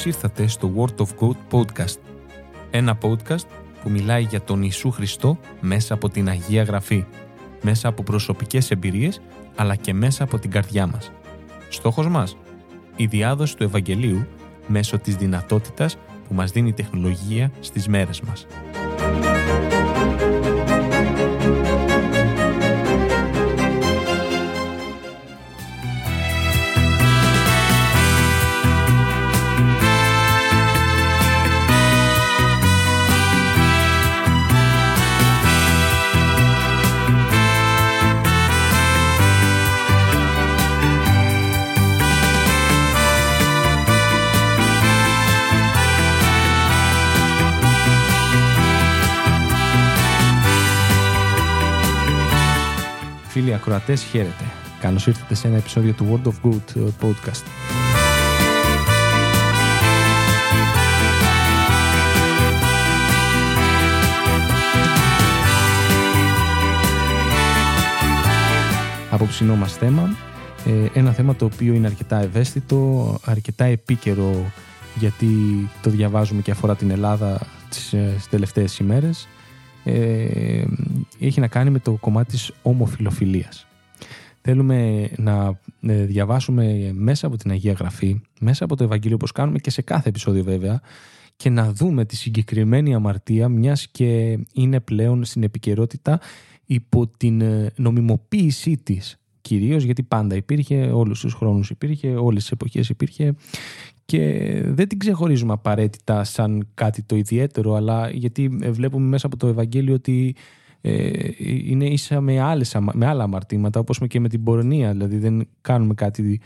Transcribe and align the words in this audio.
Καλώς 0.00 0.14
ήρθατε 0.14 0.46
στο 0.46 0.72
Word 0.76 1.02
of 1.02 1.08
God 1.20 1.36
Podcast. 1.50 1.98
Ένα 2.70 2.98
podcast 3.02 3.46
που 3.82 3.90
μιλάει 3.90 4.22
για 4.22 4.40
τον 4.40 4.62
Ιησού 4.62 4.90
Χριστό 4.90 5.38
μέσα 5.60 5.94
από 5.94 6.08
την 6.08 6.28
Αγία 6.28 6.62
Γραφή, 6.62 7.04
μέσα 7.62 7.88
από 7.88 8.02
προσωπικές 8.02 8.70
εμπειρίες, 8.70 9.20
αλλά 9.56 9.74
και 9.74 9.94
μέσα 9.94 10.24
από 10.24 10.38
την 10.38 10.50
καρδιά 10.50 10.86
μας. 10.86 11.10
Στόχος 11.68 12.08
μας, 12.08 12.36
η 12.96 13.06
διάδοση 13.06 13.56
του 13.56 13.62
Ευαγγελίου 13.62 14.26
μέσω 14.66 14.98
της 14.98 15.16
δυνατότητας 15.16 15.96
που 16.28 16.34
μας 16.34 16.50
δίνει 16.50 16.68
η 16.68 16.72
τεχνολογία 16.72 17.50
στις 17.60 17.88
μέρες 17.88 18.20
μας. 18.20 18.46
Ακροατές, 53.60 54.02
χαίρετε. 54.02 54.44
Καλώς 54.80 55.06
ήρθατε 55.06 55.34
σε 55.34 55.46
ένα 55.46 55.56
επεισόδιο 55.56 55.92
του 55.92 56.06
World 56.10 56.28
of 56.28 56.48
Good 56.48 56.76
ε, 56.76 56.80
podcast. 57.02 57.44
Απόψινό 69.10 69.56
μας 69.56 69.76
θέμα, 69.76 70.16
ε, 70.66 70.98
ένα 70.98 71.12
θέμα 71.12 71.36
το 71.36 71.44
οποίο 71.44 71.72
είναι 71.74 71.86
αρκετά 71.86 72.20
ευαίσθητο, 72.22 73.18
αρκετά 73.24 73.64
επίκαιρο 73.64 74.52
γιατί 74.94 75.28
το 75.82 75.90
διαβάζουμε 75.90 76.42
και 76.42 76.50
αφορά 76.50 76.76
την 76.76 76.90
Ελλάδα 76.90 77.40
τις, 77.68 77.92
ε, 77.92 78.12
τις 78.16 78.28
τελευταίες 78.28 78.78
ημέρες 78.78 79.28
ε, 79.84 80.64
έχει 81.18 81.40
να 81.40 81.48
κάνει 81.48 81.70
με 81.70 81.78
το 81.78 81.92
κομμάτι 81.92 82.30
της 82.30 82.52
ομοφιλοφιλίας. 82.62 83.66
Θέλουμε 84.42 85.08
να 85.16 85.60
ε, 85.80 86.04
διαβάσουμε 86.04 86.92
μέσα 86.94 87.26
από 87.26 87.36
την 87.36 87.50
Αγία 87.50 87.72
Γραφή, 87.72 88.20
μέσα 88.40 88.64
από 88.64 88.76
το 88.76 88.84
Ευαγγέλιο 88.84 89.14
όπως 89.14 89.32
κάνουμε 89.32 89.58
και 89.58 89.70
σε 89.70 89.82
κάθε 89.82 90.08
επεισόδιο 90.08 90.42
βέβαια 90.42 90.80
και 91.36 91.50
να 91.50 91.72
δούμε 91.72 92.04
τη 92.04 92.16
συγκεκριμένη 92.16 92.94
αμαρτία 92.94 93.48
μιας 93.48 93.88
και 93.88 94.38
είναι 94.52 94.80
πλέον 94.80 95.24
στην 95.24 95.42
επικαιρότητα 95.42 96.20
υπό 96.64 97.06
την 97.06 97.40
ε, 97.40 97.72
νομιμοποίησή 97.76 98.76
της 98.76 99.18
κυρίως 99.40 99.82
γιατί 99.82 100.02
πάντα 100.02 100.34
υπήρχε, 100.34 100.90
όλους 100.92 101.20
τους 101.20 101.34
χρόνους 101.34 101.70
υπήρχε, 101.70 102.08
όλες 102.08 102.42
τις 102.42 102.50
εποχές 102.50 102.88
υπήρχε 102.88 103.34
και 104.04 104.62
δεν 104.64 104.88
την 104.88 104.98
ξεχωρίζουμε 104.98 105.52
απαραίτητα 105.52 106.24
σαν 106.24 106.68
κάτι 106.74 107.02
το 107.02 107.16
ιδιαίτερο 107.16 107.74
αλλά 107.74 108.10
γιατί 108.10 108.48
βλέπουμε 108.48 109.06
μέσα 109.06 109.26
από 109.26 109.36
το 109.36 109.46
Ευαγγέλιο 109.46 109.94
ότι 109.94 110.34
ε, 110.80 111.10
είναι 111.64 111.84
ίσα 111.84 112.20
με, 112.20 112.40
άλλες, 112.40 112.76
με 112.92 113.06
άλλα 113.06 113.22
αμαρτήματα 113.22 113.80
όπως 113.80 114.00
και 114.08 114.20
με 114.20 114.28
την 114.28 114.42
πορνεία 114.42 114.92
δηλαδή 114.92 115.18
δεν 115.18 115.48
κάνουμε 115.60 115.94
κάτι 115.94 116.40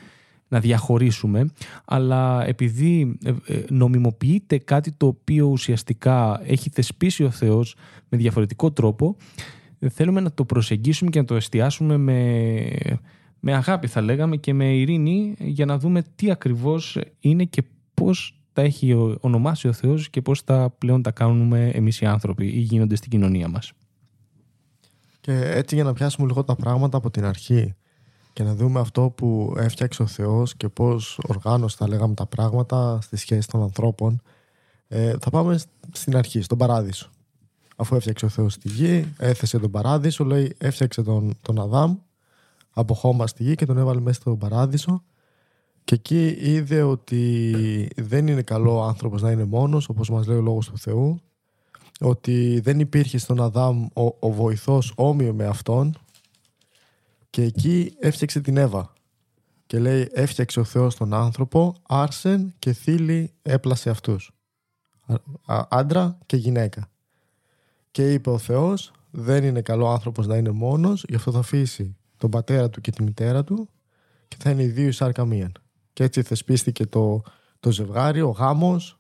να 0.49 0.61
διαχωρίσουμε 0.61 1.51
αλλά 1.85 2.47
επειδή 2.47 3.19
ε, 3.25 3.31
ε, 3.47 3.65
νομιμοποιείται 3.69 4.59
κάτι 4.59 4.93
το 4.93 5.07
οποίο 5.07 5.47
ουσιαστικά 5.47 6.41
έχει 6.45 6.71
θεσπίσει 6.71 7.25
ο 7.25 7.31
Θεός 7.31 7.77
με 8.09 8.19
διαφορετικό 8.19 8.73
τρόπο 8.73 9.17
θέλουμε 9.89 10.21
να 10.21 10.33
το 10.33 10.45
προσεγγίσουμε 10.45 11.11
και 11.11 11.19
να 11.19 11.25
το 11.25 11.35
εστιάσουμε 11.35 11.97
με, 11.97 12.17
με 13.41 13.55
αγάπη 13.55 13.87
θα 13.87 14.01
λέγαμε 14.01 14.37
και 14.37 14.55
με 14.55 14.77
ειρήνη 14.77 15.35
για 15.39 15.65
να 15.65 15.79
δούμε 15.79 16.03
τι 16.15 16.31
ακριβώς 16.31 16.99
είναι 17.21 17.45
και 17.45 17.63
πώς 17.95 18.39
τα 18.53 18.63
έχει 18.63 19.17
ονομάσει 19.21 19.69
ο 19.69 19.73
Θεός 19.73 20.11
και 20.11 20.23
πώς 20.23 20.45
τα 20.45 20.75
πλέον 20.79 21.03
τα 21.03 21.11
κάνουμε 21.11 21.69
εμείς 21.69 22.01
οι 22.01 22.07
άνθρωποι 22.07 22.47
ή 22.47 22.59
γίνονται 22.59 22.97
στην 22.97 23.11
κοινωνία 23.11 23.49
μας. 23.49 23.73
Και 25.21 25.33
έτσι 25.33 25.75
για 25.75 25.85
να 25.85 25.93
πιάσουμε 25.93 26.27
λίγο 26.27 26.45
τα 26.45 26.55
πράγματα 26.55 26.97
από 26.97 27.11
την 27.11 27.25
αρχή 27.25 27.75
και 28.33 28.43
να 28.43 28.55
δούμε 28.55 28.81
αυτό 28.81 29.11
που 29.11 29.55
έφτιαξε 29.59 30.03
ο 30.03 30.07
Θεός 30.07 30.57
και 30.57 30.69
πώς 30.69 31.19
οργάνωσε 31.27 31.77
θα 31.79 31.89
λέγαμε 31.89 32.15
τα 32.15 32.27
πράγματα 32.27 32.99
στη 33.01 33.17
σχέση 33.17 33.49
των 33.49 33.63
ανθρώπων 33.63 34.23
ε, 34.89 35.15
θα 35.21 35.31
πάμε 35.31 35.59
στην 35.93 36.17
αρχή, 36.17 36.43
στον 36.43 36.59
παράδεισο 36.59 37.11
αφού 37.77 37.97
έφτιαξε 37.97 38.25
ο 38.25 38.29
Θεός 38.29 38.59
τη 38.59 38.69
γη, 38.69 39.15
έθεσε 39.19 39.59
τον 39.59 39.71
παράδεισο, 39.71 40.25
λέει 40.25 40.55
έφτιαξε 40.59 41.03
τον, 41.03 41.35
τον 41.43 41.61
Αδάμ 41.61 41.97
από 42.71 42.95
χώμα 42.95 43.27
στη 43.27 43.43
γη 43.43 43.55
και 43.55 43.67
τον 43.67 43.79
έβαλε 43.79 44.01
μέσα 44.01 44.21
στον 44.21 44.39
παράδεισο 44.39 45.03
και 45.85 45.95
εκεί 45.95 46.37
είδε 46.39 46.83
ότι 46.83 47.89
δεν 47.97 48.27
είναι 48.27 48.43
καλό 48.43 48.77
ο 48.77 48.83
άνθρωπος 48.83 49.23
να 49.23 49.31
είναι 49.31 49.45
μόνος 49.45 49.89
όπως 49.89 50.11
μας 50.11 50.27
λέει 50.27 50.37
ο 50.37 50.43
Λόγος 50.43 50.71
του 50.71 50.79
Θεού 50.79 51.21
ότι 52.01 52.61
δεν 52.61 52.81
υπήρχε 52.81 53.19
στον 53.19 53.41
Αδάμ 53.41 53.87
ο, 53.95 54.17
ο 54.19 54.33
βοηθός 54.33 54.93
όμοιο 54.97 55.35
με 55.35 55.47
αυτόν. 55.47 55.95
Και 57.31 57.43
εκεί 57.43 57.95
έφτιαξε 57.99 58.41
την 58.41 58.57
Εύα 58.57 58.93
και 59.67 59.79
λέει 59.79 60.09
έφτιαξε 60.13 60.61
ο 60.61 60.65
Θεός 60.65 60.97
τον 60.97 61.15
άνθρωπο 61.15 61.75
άρσεν 61.89 62.55
και 62.59 62.73
θύλη 62.73 63.33
έπλασε 63.43 63.91
αυτούς 63.91 64.31
άντρα 65.69 66.19
και 66.27 66.37
γυναίκα 66.37 66.91
και 67.95 68.13
είπε 68.13 68.31
ο 68.31 68.39
Θεός, 68.39 68.93
δεν 69.11 69.45
είναι 69.45 69.61
καλό 69.61 69.89
άνθρωπος 69.89 70.27
να 70.27 70.37
είναι 70.37 70.51
μόνος, 70.51 71.05
γι' 71.09 71.15
αυτό 71.15 71.33
θα 71.33 71.39
αφήσει 71.39 71.97
τον 72.17 72.31
πατέρα 72.31 72.71
του 72.71 72.81
και 72.81 72.91
τη 72.91 73.03
μητέρα 73.03 73.45
του 73.45 73.69
και 74.29 74.37
θα 74.39 74.51
είναι 74.51 74.63
οι 74.63 74.67
δύο 74.67 74.93
σάρκα 74.93 75.25
μίαν. 75.25 75.53
Και 75.93 76.05
έτσι 76.05 76.23
θεσπίστηκε 76.23 76.87
το, 76.87 77.23
το 77.61 77.73
ζευγάρι, 77.73 78.21
ο 78.21 78.29
γάμος, 78.29 78.99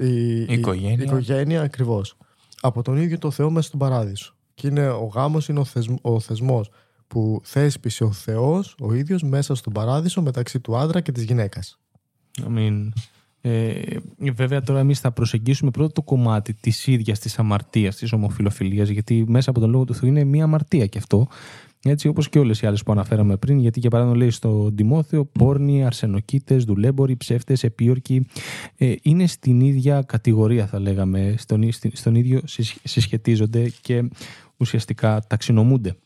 η, 0.00 0.40
η 0.40 0.46
οικογένεια, 0.48 0.96
η, 0.98 1.02
οικογένεια 1.02 1.62
ακριβώς. 1.62 2.16
Από 2.60 2.82
τον 2.82 2.96
ίδιο 2.96 3.18
το 3.18 3.30
Θεό 3.30 3.50
μέσα 3.50 3.66
στον 3.66 3.78
παράδεισο. 3.78 4.34
Και 4.54 4.66
είναι, 4.66 4.88
ο 4.88 5.10
γάμος 5.14 5.48
είναι 5.48 5.60
ο, 5.60 5.64
θεσμ, 5.64 5.94
ο 6.00 6.20
θεσμός 6.20 6.70
που 7.06 7.40
θέσπισε 7.44 8.04
ο 8.04 8.12
Θεός 8.12 8.76
ο 8.80 8.94
ίδιος 8.94 9.22
μέσα 9.22 9.54
στον 9.54 9.72
παράδεισο 9.72 10.22
μεταξύ 10.22 10.60
του 10.60 10.76
άντρα 10.76 11.00
και 11.00 11.12
της 11.12 11.22
γυναίκας. 11.24 11.78
Αμήν. 12.44 12.92
Ε, 13.48 13.96
βέβαια 14.32 14.62
τώρα 14.62 14.80
εμείς 14.80 15.00
θα 15.00 15.12
προσεγγίσουμε 15.12 15.70
πρώτα 15.70 15.92
το 15.92 16.02
κομμάτι 16.02 16.54
της 16.54 16.86
ίδιας 16.86 17.18
της 17.18 17.38
αμαρτίας, 17.38 17.96
της 17.96 18.12
ομοφιλοφιλίας, 18.12 18.88
γιατί 18.88 19.24
μέσα 19.28 19.50
από 19.50 19.60
τον 19.60 19.70
λόγο 19.70 19.84
του 19.84 19.94
Θεού 19.94 20.08
είναι 20.08 20.24
μία 20.24 20.44
αμαρτία 20.44 20.86
και 20.86 20.98
αυτό. 20.98 21.28
Έτσι 21.84 22.08
όπως 22.08 22.28
και 22.28 22.38
όλες 22.38 22.60
οι 22.60 22.66
άλλες 22.66 22.82
που 22.82 22.92
αναφέραμε 22.92 23.36
πριν, 23.36 23.58
γιατί 23.58 23.80
για 23.80 23.90
παράδειγμα 23.90 24.18
λέει 24.18 24.30
στο 24.30 24.72
Τιμόθεο, 24.72 25.24
πόρνοι, 25.24 25.84
αρσενοκίτε, 25.84 26.56
δουλέμποροι, 26.56 27.16
ψεύτες, 27.16 27.64
επίορκοι, 27.64 28.26
ε, 28.76 28.94
είναι 29.02 29.26
στην 29.26 29.60
ίδια 29.60 30.02
κατηγορία 30.02 30.66
θα 30.66 30.80
λέγαμε, 30.80 31.34
στον, 31.38 31.68
στον 31.92 32.14
ίδιο 32.14 32.40
συσχετίζονται 32.82 33.72
και 33.80 34.08
ουσιαστικά 34.56 35.22
ταξινομούνται. 35.26 35.96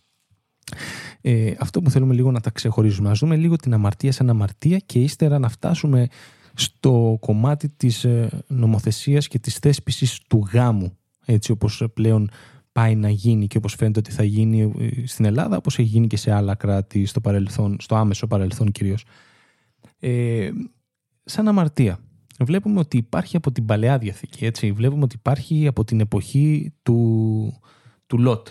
Ε, 1.20 1.52
αυτό 1.58 1.80
που 1.80 1.90
θέλουμε 1.90 2.14
λίγο 2.14 2.30
να 2.30 2.40
τα 2.40 2.50
ξεχωρίζουμε, 2.50 3.08
να 3.08 3.14
δούμε 3.14 3.36
λίγο 3.36 3.56
την 3.56 3.74
αμαρτία 3.74 4.12
σαν 4.12 4.30
αμαρτία 4.30 4.78
και 4.78 4.98
ύστερα 4.98 5.38
να 5.38 5.48
φτάσουμε 5.48 6.08
στο 6.55 7.16
κομμάτι 7.21 7.69
της 7.69 8.05
ε, 8.05 8.43
νομοθεσίας 8.47 9.28
και 9.28 9.38
της 9.38 9.59
θέσπισης 9.59 10.19
του 10.28 10.49
γάμου 10.53 10.97
έτσι 11.25 11.50
όπως 11.50 11.84
πλέον 11.94 12.31
πάει 12.73 12.94
να 12.94 13.11
γίνει 13.11 13.47
και 13.47 13.56
όπως 13.56 13.75
φαίνεται 13.75 13.99
ότι 13.99 14.11
θα 14.11 14.25
γίνει 14.25 14.73
ε, 14.79 15.06
στην 15.06 15.25
Ελλάδα 15.25 15.56
όπως 15.56 15.79
έχει 15.79 15.88
γίνει 15.88 16.06
και 16.06 16.17
σε 16.17 16.32
άλλα 16.32 16.55
κράτη 16.55 17.06
στο, 17.06 17.20
παρελθόν, 17.20 17.76
στο 17.81 17.97
άμεσο 17.97 18.26
παρελθόν 18.26 18.70
κυρίως. 18.70 19.05
Ε, 19.99 20.50
σαν 21.25 21.49
αμαρτία. 21.49 21.99
Βλέπουμε 22.41 22.79
ότι 22.79 22.96
υπάρχει 22.96 23.37
από 23.37 23.53
την 23.53 23.64
Παλαιά 23.64 23.99
Διαθήκη, 23.99 24.44
έτσι. 24.44 24.73
Βλέπουμε 24.73 25.03
ότι 25.03 25.14
υπάρχει 25.19 25.67
από 25.67 25.85
την 25.85 26.00
εποχή 26.00 26.73
του, 26.82 27.61
του 28.06 28.19
Λότ, 28.19 28.49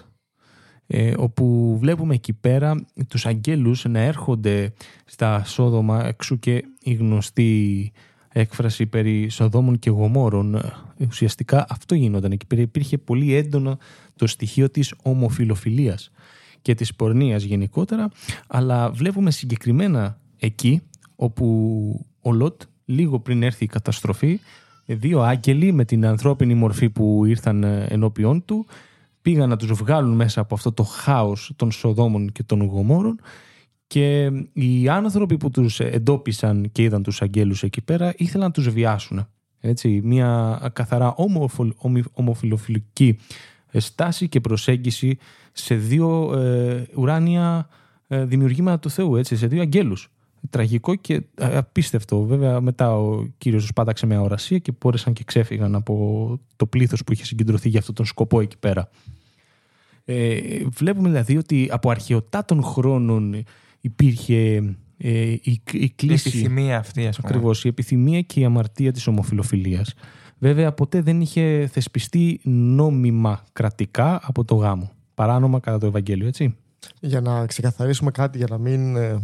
ε, 0.92 1.14
όπου 1.18 1.78
βλέπουμε 1.80 2.14
εκεί 2.14 2.34
πέρα 2.34 2.86
τους 3.08 3.26
αγγέλους 3.26 3.86
να 3.86 4.00
έρχονται 4.00 4.74
στα 5.06 5.44
Σόδομα 5.44 6.06
εξού 6.06 6.40
και 6.40 6.64
η 6.84 6.94
γνωστή 6.94 7.92
έκφραση 8.30 8.86
περί 8.86 9.30
Σοδόμων 9.30 9.80
και 9.80 9.90
Γομόρων. 9.90 10.56
Ε, 10.56 11.06
ουσιαστικά 11.08 11.66
αυτό 11.70 11.96
γίνονταν. 11.96 12.32
Εκεί 12.32 12.46
πέρα 12.46 12.62
υπήρχε 12.62 12.98
πολύ 12.98 13.34
έντονο 13.34 13.78
το 14.16 14.28
στοιχείο 14.28 14.70
της 14.70 14.94
ομοφιλοφιλίας 15.04 16.12
και 16.62 16.76
της 16.76 16.96
πορνείας 16.96 17.44
γενικότερα, 17.44 18.12
αλλά 18.48 18.92
βλέπουμε 18.92 19.32
συγκεκριμένα 19.32 20.20
εκεί 20.40 20.82
όπου 21.16 22.06
ο 22.22 22.32
Λότ 22.32 22.62
λίγο 22.86 23.20
πριν 23.20 23.44
έρθει 23.44 23.64
η 23.64 23.68
καταστροφή 23.68 24.40
δύο 24.86 25.22
άγγελοι 25.22 25.72
με 25.72 25.86
την 25.86 26.06
ανθρώπινη 26.06 26.54
μορφή 26.54 26.90
που 26.90 27.26
ήρθαν 27.26 27.64
ενώπιόν 27.64 28.46
του 28.46 28.66
πήγαν 29.22 29.50
να 29.50 29.56
τους 29.56 29.72
βγάλουν 29.72 30.16
μέσα 30.16 30.42
από 30.42 30.56
αυτό 30.56 30.72
το 30.72 30.84
χάος 30.84 31.52
των 31.56 31.72
Σοδόμων 31.72 32.32
και 32.32 32.44
των 32.44 32.64
Γομόρων 32.64 33.20
και 33.88 34.32
οι 34.54 34.90
άνθρωποι 34.90 35.38
που 35.38 35.50
τους 35.50 35.80
εντόπισαν 35.80 36.70
και 36.72 36.84
είδαν 36.84 37.04
τους 37.04 37.22
αγγέλους 37.22 37.64
εκεί 37.64 37.82
πέρα 37.82 38.14
ήθελαν 38.18 38.48
να 38.48 38.54
τους 38.54 38.70
βιάσουν. 38.70 39.28
Έτσι, 39.60 40.02
μια 40.04 40.60
καθαρά 40.74 41.16
ομοφιλοφιλική 42.14 43.18
στάση 43.74 44.30
και 44.30 44.40
προσέγγιση 44.40 45.18
σε 45.52 45.76
δύο 45.76 46.34
ε, 46.40 46.88
ουράνια 46.96 47.68
ε, 48.08 48.26
δημιουργήματα 48.26 48.80
του 48.80 48.90
Θεού, 48.90 49.16
έτσι, 49.16 49.36
σε 49.36 49.48
δύο 49.48 49.62
αγγέλους. 49.62 50.12
Τραγικό 50.50 50.96
και 50.96 51.14
ε, 51.36 51.58
απίστευτο. 51.58 52.22
Βέβαια, 52.22 52.62
μετά 52.62 52.98
ο 52.98 53.26
κύριος 53.38 53.66
σπάταξε 53.68 54.06
μια 54.06 54.22
ορασία 54.22 54.58
και 54.58 54.72
πόρεσαν 54.72 55.14
και 55.14 55.24
ξέφυγαν 55.24 55.76
από 55.76 56.40
το 56.56 56.66
πλήθος 56.66 57.04
που 57.04 57.14
είχε 57.14 57.26
συγκεντρωθεί 57.26 57.70
για 57.70 57.80
αυτόν 57.80 57.96
τον 57.96 58.06
σκοπό 58.06 58.42
εκεί 58.42 58.58
πέρα. 58.58 58.90
Ε, 60.06 60.40
βλέπουμε 60.72 61.08
δηλαδή 61.10 61.38
ότι 61.38 61.68
από 61.72 61.90
αρχαιοτάτων 61.90 62.64
χρόνων 62.64 63.44
υπήρχε 63.82 64.64
ε, 64.98 65.32
η, 65.32 65.62
η 65.72 65.90
κλίση. 65.90 66.30
Η 66.30 66.32
επιθυμία 66.32 66.78
αυτή, 66.78 67.08
ας 67.08 67.16
πούμε. 67.16 67.30
Ακριβώς. 67.30 67.64
Η 67.64 67.68
επιθυμία 67.68 68.22
και 68.22 68.40
η 68.40 68.46
αμαρτία 68.46 68.92
της 68.92 69.08
ομοφιλοφιλίας. 69.08 69.94
Βέβαια, 70.38 70.72
ποτέ 70.72 71.02
δεν 71.02 71.22
είχε 71.22 71.70
θεσπιστεί 71.72 72.40
νόμιμα 72.44 73.44
κρατικά 73.54 74.20
από 74.24 74.46
το 74.46 74.56
γάμο. 74.56 74.92
Παράνομα 75.14 75.60
κατά 75.60 75.78
το 75.78 75.86
Ευαγγέλιο, 75.86 76.28
έτσι. 76.28 76.56
Για 77.00 77.22
να 77.22 77.46
ξεκαθαρίσουμε 77.46 78.12
κάτι, 78.12 78.38
για 78.38 78.48
να 78.50 78.58
μην 78.58 78.96
ε, 78.96 79.22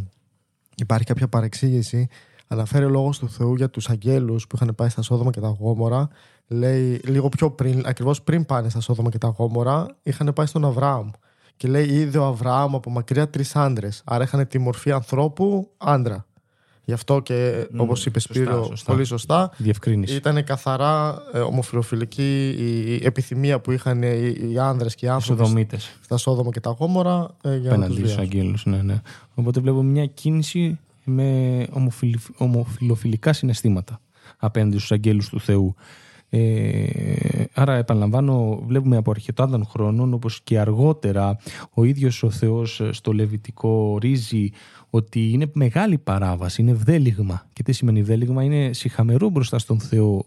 υπάρχει 0.75 1.05
κάποια 1.05 1.27
παρεξήγηση, 1.27 2.07
αναφέρει 2.47 2.85
ο 2.85 2.89
λόγος 2.89 3.19
του 3.19 3.29
Θεού 3.29 3.55
για 3.55 3.69
τους 3.69 3.89
αγγέλους 3.89 4.47
που 4.47 4.55
είχαν 4.55 4.75
πάει 4.75 4.89
στα 4.89 5.01
Σόδομα 5.01 5.31
και 5.31 5.39
τα 5.39 5.55
Γόμορα. 5.59 6.07
Λέει 6.47 7.01
λίγο 7.05 7.29
πιο 7.29 7.51
πριν, 7.51 7.83
ακριβώς 7.85 8.21
πριν 8.21 8.45
πάνε 8.45 8.69
στα 8.69 8.79
Σόδομα 8.79 9.09
και 9.09 9.17
τα 9.17 9.27
Γόμορα, 9.27 9.87
είχαν 10.03 10.33
πάει 10.33 10.45
στον 10.45 10.65
Αβραάμ. 10.65 11.09
Και 11.57 11.67
λέει: 11.67 11.85
Είδε 11.85 12.17
ο 12.17 12.25
Αβραάμ 12.25 12.75
από 12.75 12.89
μακριά 12.89 13.29
τρεις 13.29 13.55
άντρες. 13.55 14.01
Άρα 14.05 14.23
είχαν 14.23 14.47
τη 14.47 14.59
μορφή 14.59 14.91
ανθρώπου 14.91 15.71
άντρα. 15.77 16.25
Γι' 16.85 16.93
αυτό 16.93 17.19
και 17.19 17.67
mm, 17.71 17.77
όπως 17.77 18.05
είπε 18.05 18.19
Σπύρο, 18.19 18.73
πολύ 18.85 19.05
σωστά, 19.05 19.51
Διευκρίνηση. 19.57 20.15
ήταν 20.15 20.43
καθαρά 20.43 21.23
ε, 21.33 21.39
ομοφιλοφιλική 21.39 22.49
η 22.99 23.05
επιθυμία 23.05 23.59
που 23.59 23.71
είχαν 23.71 24.03
οι, 24.03 24.35
οι 24.51 24.59
άνδρες 24.59 24.95
και 24.95 25.05
οι 25.05 25.09
άνθρωποι 25.09 25.67
στα 26.01 26.17
Σόδομα 26.17 26.49
και 26.51 26.59
τα 26.59 26.69
Γόμορα 26.69 27.35
ε, 27.41 27.57
για 27.57 27.69
Πέναντι 27.69 27.93
να 27.93 28.07
τους 28.07 28.17
αγγέλους, 28.17 28.65
ναι, 28.65 28.81
ναι. 28.81 29.01
Οπότε 29.33 29.59
βλέπω 29.59 29.81
μια 29.81 30.05
κίνηση 30.05 30.79
με 31.03 31.67
ομοφιλοφιλικά 32.37 33.33
συναισθήματα 33.33 33.99
απέναντι 34.37 34.77
στους 34.77 34.91
αγγέλους 34.91 35.29
του 35.29 35.39
Θεού. 35.39 35.75
Ε, 36.29 36.85
άρα 37.53 37.75
επαναλαμβάνω 37.75 38.63
βλέπουμε 38.65 38.97
από 38.97 39.11
αρχαιτάδων 39.11 39.65
χρόνων 39.65 40.13
όπως 40.13 40.41
και 40.43 40.59
αργότερα 40.59 41.37
ο 41.73 41.83
ίδιος 41.83 42.23
ο 42.23 42.29
Θεός 42.29 42.81
στο 42.91 43.11
Λεβιτικό 43.11 43.97
ρίζει 44.01 44.51
ότι 44.89 45.29
είναι 45.29 45.51
μεγάλη 45.53 45.97
παράβαση, 45.97 46.61
είναι 46.61 46.71
ευδέλιγμα. 46.71 47.47
Και 47.53 47.63
τι 47.63 47.71
σημαίνει 47.71 47.99
ευδέλιγμα, 47.99 48.43
είναι 48.43 48.73
συχαμερό 48.73 49.29
μπροστά 49.29 49.59
στον 49.59 49.79
Θεό 49.79 50.25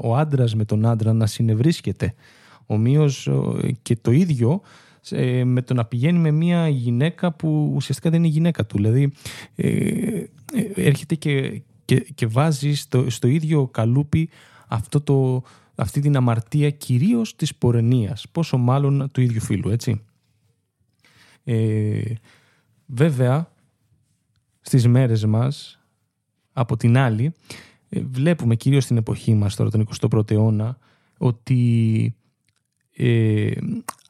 ο 0.00 0.16
άντρας 0.16 0.54
με 0.54 0.64
τον 0.64 0.86
άντρα 0.86 1.12
να 1.12 1.26
συνευρίσκεται. 1.26 2.14
Ομοίω 2.66 3.10
και 3.82 3.96
το 4.00 4.10
ίδιο 4.10 4.60
ε, 5.10 5.44
με 5.44 5.62
το 5.62 5.74
να 5.74 5.84
πηγαίνει 5.84 6.18
με 6.18 6.30
μια 6.30 6.68
γυναίκα 6.68 7.32
που 7.32 7.72
ουσιαστικά 7.74 8.10
δεν 8.10 8.18
είναι 8.18 8.32
γυναίκα 8.32 8.66
του. 8.66 8.76
Δηλαδή 8.76 9.12
ε, 9.54 9.68
ε, 9.68 10.26
έρχεται 10.74 11.14
και, 11.14 11.62
και, 11.84 12.06
και 12.14 12.26
βάζει 12.26 12.74
στο, 12.74 13.10
στο 13.10 13.28
ίδιο 13.28 13.66
καλούπι 13.66 14.28
αυτό 14.70 15.00
το, 15.00 15.42
αυτή 15.74 16.00
την 16.00 16.16
αμαρτία 16.16 16.70
κυρίως 16.70 17.36
της 17.36 17.54
πορενίας, 17.54 18.26
πόσο 18.32 18.56
μάλλον 18.58 19.10
του 19.12 19.20
ίδιου 19.20 19.40
φίλου, 19.40 19.70
έτσι. 19.70 20.02
Ε, 21.44 22.00
βέβαια, 22.86 23.52
στις 24.60 24.86
μέρες 24.86 25.24
μας, 25.24 25.80
από 26.52 26.76
την 26.76 26.96
άλλη, 26.96 27.32
ε, 27.88 28.00
βλέπουμε 28.00 28.56
κυρίως 28.56 28.84
στην 28.84 28.96
εποχή 28.96 29.34
μας 29.34 29.56
τώρα, 29.56 29.70
τον 29.70 29.80
21ο 29.80 30.30
αιώνα, 30.30 30.78
ότι 31.18 32.14
ε, 32.96 33.50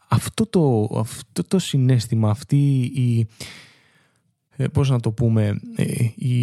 αυτό, 0.09 0.47
το, 0.47 0.91
αυτό 0.99 1.45
το 1.45 1.59
συνέστημα, 1.59 2.31
αυτή 2.31 2.81
η, 2.81 3.27
ε, 4.57 4.69
πώς 4.69 4.91
να 4.91 5.01
το 5.01 5.13
πούμε, 5.13 5.61
η, 6.15 6.41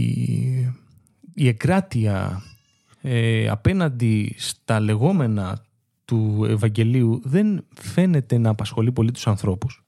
η 1.33 1.47
εγκράτεια 3.07 3.51
απέναντι 3.51 4.35
στα 4.37 4.79
λεγόμενα 4.79 5.61
του 6.05 6.45
Ευαγγελίου 6.49 7.21
δεν 7.23 7.65
φαίνεται 7.73 8.37
να 8.37 8.49
απασχολεί 8.49 8.91
πολύ 8.91 9.11
τους 9.11 9.27
ανθρώπους 9.27 9.83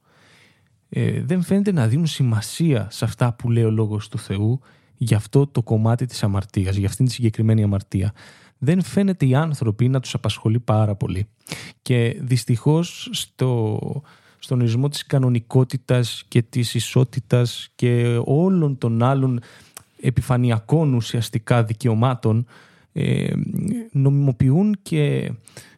ε, 0.90 1.22
δεν 1.22 1.42
φαίνεται 1.42 1.72
να 1.72 1.88
δίνουν 1.88 2.08
σημασία 2.08 2.88
σε 2.92 3.06
αυτά 3.06 3.34
που 3.34 3.52
λέει 3.52 3.64
ο 3.64 3.72
Λόγος 3.72 4.08
του 4.08 4.18
Θεού 4.18 4.60
για 4.98 5.18
αυτό 5.18 5.48
το 5.48 5.62
κομμάτι 5.62 6.06
της 6.06 6.24
αμαρτίας, 6.24 6.76
για 6.76 6.88
αυτήν 6.88 7.06
τη 7.06 7.12
συγκεκριμένη 7.12 7.64
αμαρτία. 7.64 8.14
Δεν 8.58 8.84
φαίνεται 8.84 9.26
οι 9.26 9.36
άνθρωποι 9.36 9.88
να 9.88 10.00
τους 10.00 10.14
απασχολεί 10.14 10.60
πάρα 10.60 10.96
πολύ. 10.96 11.28
Και 11.82 12.18
δυστυχώς 12.22 13.10
στο, 13.12 13.80
στον 14.40 14.60
ορισμό 14.60 14.90
της 14.90 15.06
κανονικότητας 15.06 16.24
και 16.28 16.42
της 16.42 16.74
ισότητας 16.74 17.70
και 17.76 18.20
όλων 18.24 18.78
των 18.78 19.04
άλλων 19.04 19.40
επιφανειακών 20.02 20.94
ουσιαστικά 20.94 21.64
δικαιωμάτων 21.64 22.38
ε, 22.40 22.44
νομιμοποιούν 23.92 24.78
και 24.82 25.32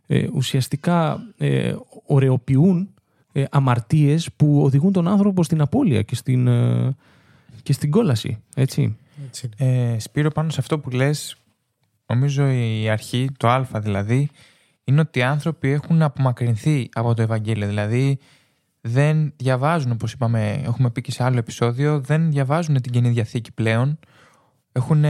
ε, 0.08 0.28
ουσιαστικά 0.34 1.20
ε, 1.38 1.74
ωρεοποιούν 2.06 2.94
ε, 3.32 3.44
αμαρτίες 3.52 4.30
που 4.36 4.62
οδηγούν 4.64 4.92
τον 4.92 5.08
άνθρωπο 5.08 5.44
στην 5.44 5.62
απώλεια 5.62 6.02
και 6.02 6.16
στην, 6.16 6.48
ε, 6.48 6.96
και 7.64 7.74
στην 7.74 7.92
κόλαση. 7.92 8.44
Έτσι. 8.56 8.98
έτσι. 9.28 9.50
Ε, 9.58 10.00
Σπύρο, 10.00 10.30
πάνω 10.30 10.50
σε 10.50 10.60
αυτό 10.60 10.80
που 10.80 10.90
λες, 10.90 11.36
νομίζω 12.06 12.48
η 12.50 12.90
αρχή, 12.90 13.30
το 13.38 13.48
α 13.48 13.66
δηλαδή, 13.80 14.30
είναι 14.84 15.00
ότι 15.00 15.20
οι 15.20 15.24
άνθρωποι 15.24 15.70
έχουν 15.70 16.02
απομακρυνθεί 16.02 16.90
από 16.94 17.14
το 17.14 17.22
Ευαγγέλιο. 17.22 17.68
Δηλαδή, 17.68 18.20
δεν 18.82 19.34
διαβάζουν, 19.36 19.92
όπως 19.92 20.14
είπαμε, 20.14 20.62
έχουμε 20.66 20.90
πει 20.90 21.02
και 21.02 21.12
σε 21.12 21.24
άλλο 21.24 21.38
επεισόδιο, 21.38 22.00
δεν 22.00 22.32
διαβάζουν 22.32 22.82
την 22.82 22.92
Καινή 22.92 23.10
Διαθήκη 23.10 23.52
πλέον. 23.52 24.00
Έχουν 24.72 25.04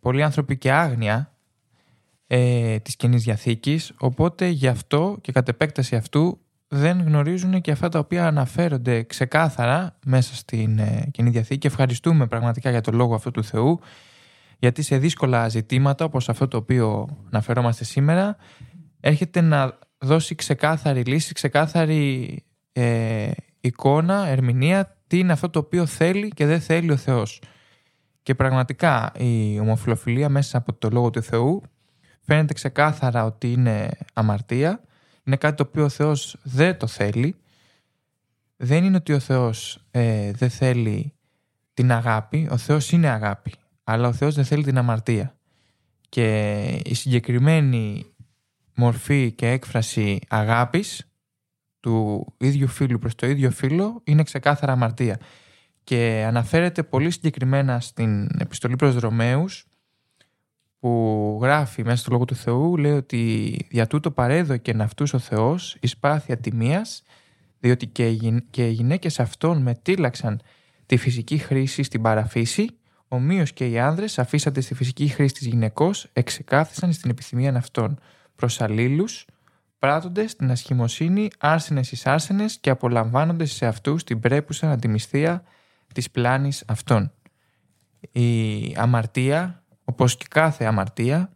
πολλοί 0.00 0.22
άνθρωποι 0.22 0.58
και 0.58 0.72
άγνοια 0.72 1.29
ε, 2.32 2.78
της 2.78 2.96
Καινής 2.96 3.22
Διαθήκης, 3.22 3.92
οπότε 3.98 4.48
γι' 4.48 4.66
αυτό 4.66 5.18
και 5.20 5.32
κατ' 5.32 5.48
επέκταση 5.48 5.96
αυτού 5.96 6.40
δεν 6.68 7.00
γνωρίζουν 7.00 7.60
και 7.60 7.70
αυτά 7.70 7.88
τα 7.88 7.98
οποία 7.98 8.26
αναφέρονται 8.26 9.02
ξεκάθαρα 9.02 9.98
μέσα 10.04 10.34
στην 10.34 10.78
ε, 10.78 11.08
Καινή 11.10 11.30
Διαθήκη. 11.30 11.66
Ευχαριστούμε 11.66 12.26
πραγματικά 12.26 12.70
για 12.70 12.80
το 12.80 12.92
λόγο 12.92 13.14
αυτού 13.14 13.30
του 13.30 13.44
Θεού, 13.44 13.80
γιατί 14.58 14.82
σε 14.82 14.98
δύσκολα 14.98 15.48
ζητήματα 15.48 16.04
όπως 16.04 16.28
αυτό 16.28 16.48
το 16.48 16.56
οποίο 16.56 17.08
αναφερόμαστε 17.30 17.84
σήμερα, 17.84 18.36
έρχεται 19.00 19.40
να 19.40 19.78
δώσει 19.98 20.34
ξεκάθαρη 20.34 21.02
λύση, 21.02 21.32
ξεκάθαρη 21.32 22.42
ε, 22.72 23.30
εικόνα, 23.60 24.26
ερμηνεία, 24.26 24.96
τι 25.06 25.18
είναι 25.18 25.32
αυτό 25.32 25.50
το 25.50 25.58
οποίο 25.58 25.86
θέλει 25.86 26.28
και 26.28 26.46
δεν 26.46 26.60
θέλει 26.60 26.90
ο 26.90 26.96
Θεός. 26.96 27.42
Και 28.22 28.34
πραγματικά 28.34 29.12
η 29.18 29.58
ομοφιλοφιλία 29.60 30.28
μέσα 30.28 30.58
από 30.58 30.72
το 30.72 30.88
λόγο 30.88 31.10
του 31.10 31.22
Θεού 31.22 31.62
φαίνεται 32.30 32.54
ξεκάθαρα 32.54 33.24
ότι 33.24 33.52
είναι 33.52 33.90
αμαρτία, 34.12 34.80
είναι 35.24 35.36
κάτι 35.36 35.56
το 35.56 35.64
οποίο 35.68 35.84
ο 35.84 35.88
Θεός 35.88 36.36
δεν 36.42 36.78
το 36.78 36.86
θέλει. 36.86 37.36
Δεν 38.56 38.84
είναι 38.84 38.96
ότι 38.96 39.12
ο 39.12 39.18
Θεός 39.18 39.84
ε, 39.90 40.30
δεν 40.32 40.50
θέλει 40.50 41.14
την 41.74 41.92
αγάπη, 41.92 42.48
ο 42.50 42.56
Θεός 42.56 42.92
είναι 42.92 43.08
αγάπη, 43.08 43.54
αλλά 43.84 44.08
ο 44.08 44.12
Θεός 44.12 44.34
δεν 44.34 44.44
θέλει 44.44 44.64
την 44.64 44.78
αμαρτία. 44.78 45.36
Και 46.08 46.64
η 46.84 46.94
συγκεκριμένη 46.94 48.06
μορφή 48.74 49.32
και 49.32 49.48
έκφραση 49.48 50.18
αγάπης 50.28 51.10
του 51.80 52.26
ίδιου 52.38 52.68
φίλου 52.68 52.98
προς 52.98 53.14
το 53.14 53.26
ίδιο 53.26 53.50
φίλο 53.50 54.00
είναι 54.04 54.22
ξεκάθαρα 54.22 54.72
αμαρτία. 54.72 55.20
Και 55.84 56.24
αναφέρεται 56.26 56.82
πολύ 56.82 57.10
συγκεκριμένα 57.10 57.80
στην 57.80 58.28
επιστολή 58.38 58.76
προς 58.76 58.96
Ρωμαίους 58.96 59.69
που 60.80 61.38
γράφει 61.42 61.84
μέσα 61.84 61.96
στο 61.96 62.10
Λόγο 62.10 62.24
του 62.24 62.34
Θεού 62.34 62.76
λέει 62.76 62.92
ότι 62.92 63.56
«Για 63.70 63.86
τούτο 63.86 64.10
παρέδωκε 64.10 64.74
αυτούς 64.78 65.12
ο 65.12 65.18
Θεός 65.18 65.76
εις 65.80 65.96
πάθεια 65.96 66.36
τιμίας, 66.36 67.02
διότι 67.60 67.86
και 67.86 68.08
οι 68.54 68.72
γυναίκες 68.72 69.20
αυτών 69.20 69.62
μετήλαξαν 69.62 70.40
τη 70.86 70.96
φυσική 70.96 71.38
χρήση 71.38 71.82
στην 71.82 72.02
παραφύση, 72.02 72.66
ομοίως 73.08 73.52
και 73.52 73.66
οι 73.66 73.78
άνδρες 73.78 74.18
αφήσατε 74.18 74.60
στη 74.60 74.74
φυσική 74.74 75.08
χρήση 75.08 75.34
της 75.34 75.46
γυναικός, 75.46 76.08
εξεκάθισαν 76.12 76.92
στην 76.92 77.10
επιθυμία 77.10 77.54
αυτών, 77.56 77.98
προς 78.36 78.60
αλλήλους, 78.60 79.26
πράττονται 79.78 80.26
στην 80.26 80.50
ασχημοσύνη 80.50 81.28
άρσενες 81.38 81.92
εις 81.92 82.06
άρσενες 82.06 82.58
και 82.58 82.70
απολαμβάνονται 82.70 83.44
σε 83.44 83.66
αυτούς 83.66 84.04
την 84.04 84.20
πρέπουσα 84.20 84.70
αντιμισθία 84.70 85.42
της 85.94 86.10
πλάνης 86.10 86.64
αυτών. 86.66 87.12
Η 88.12 88.74
αμαρτία 88.76 89.62
όπως 89.90 90.16
και 90.16 90.26
κάθε 90.30 90.64
αμαρτία, 90.64 91.32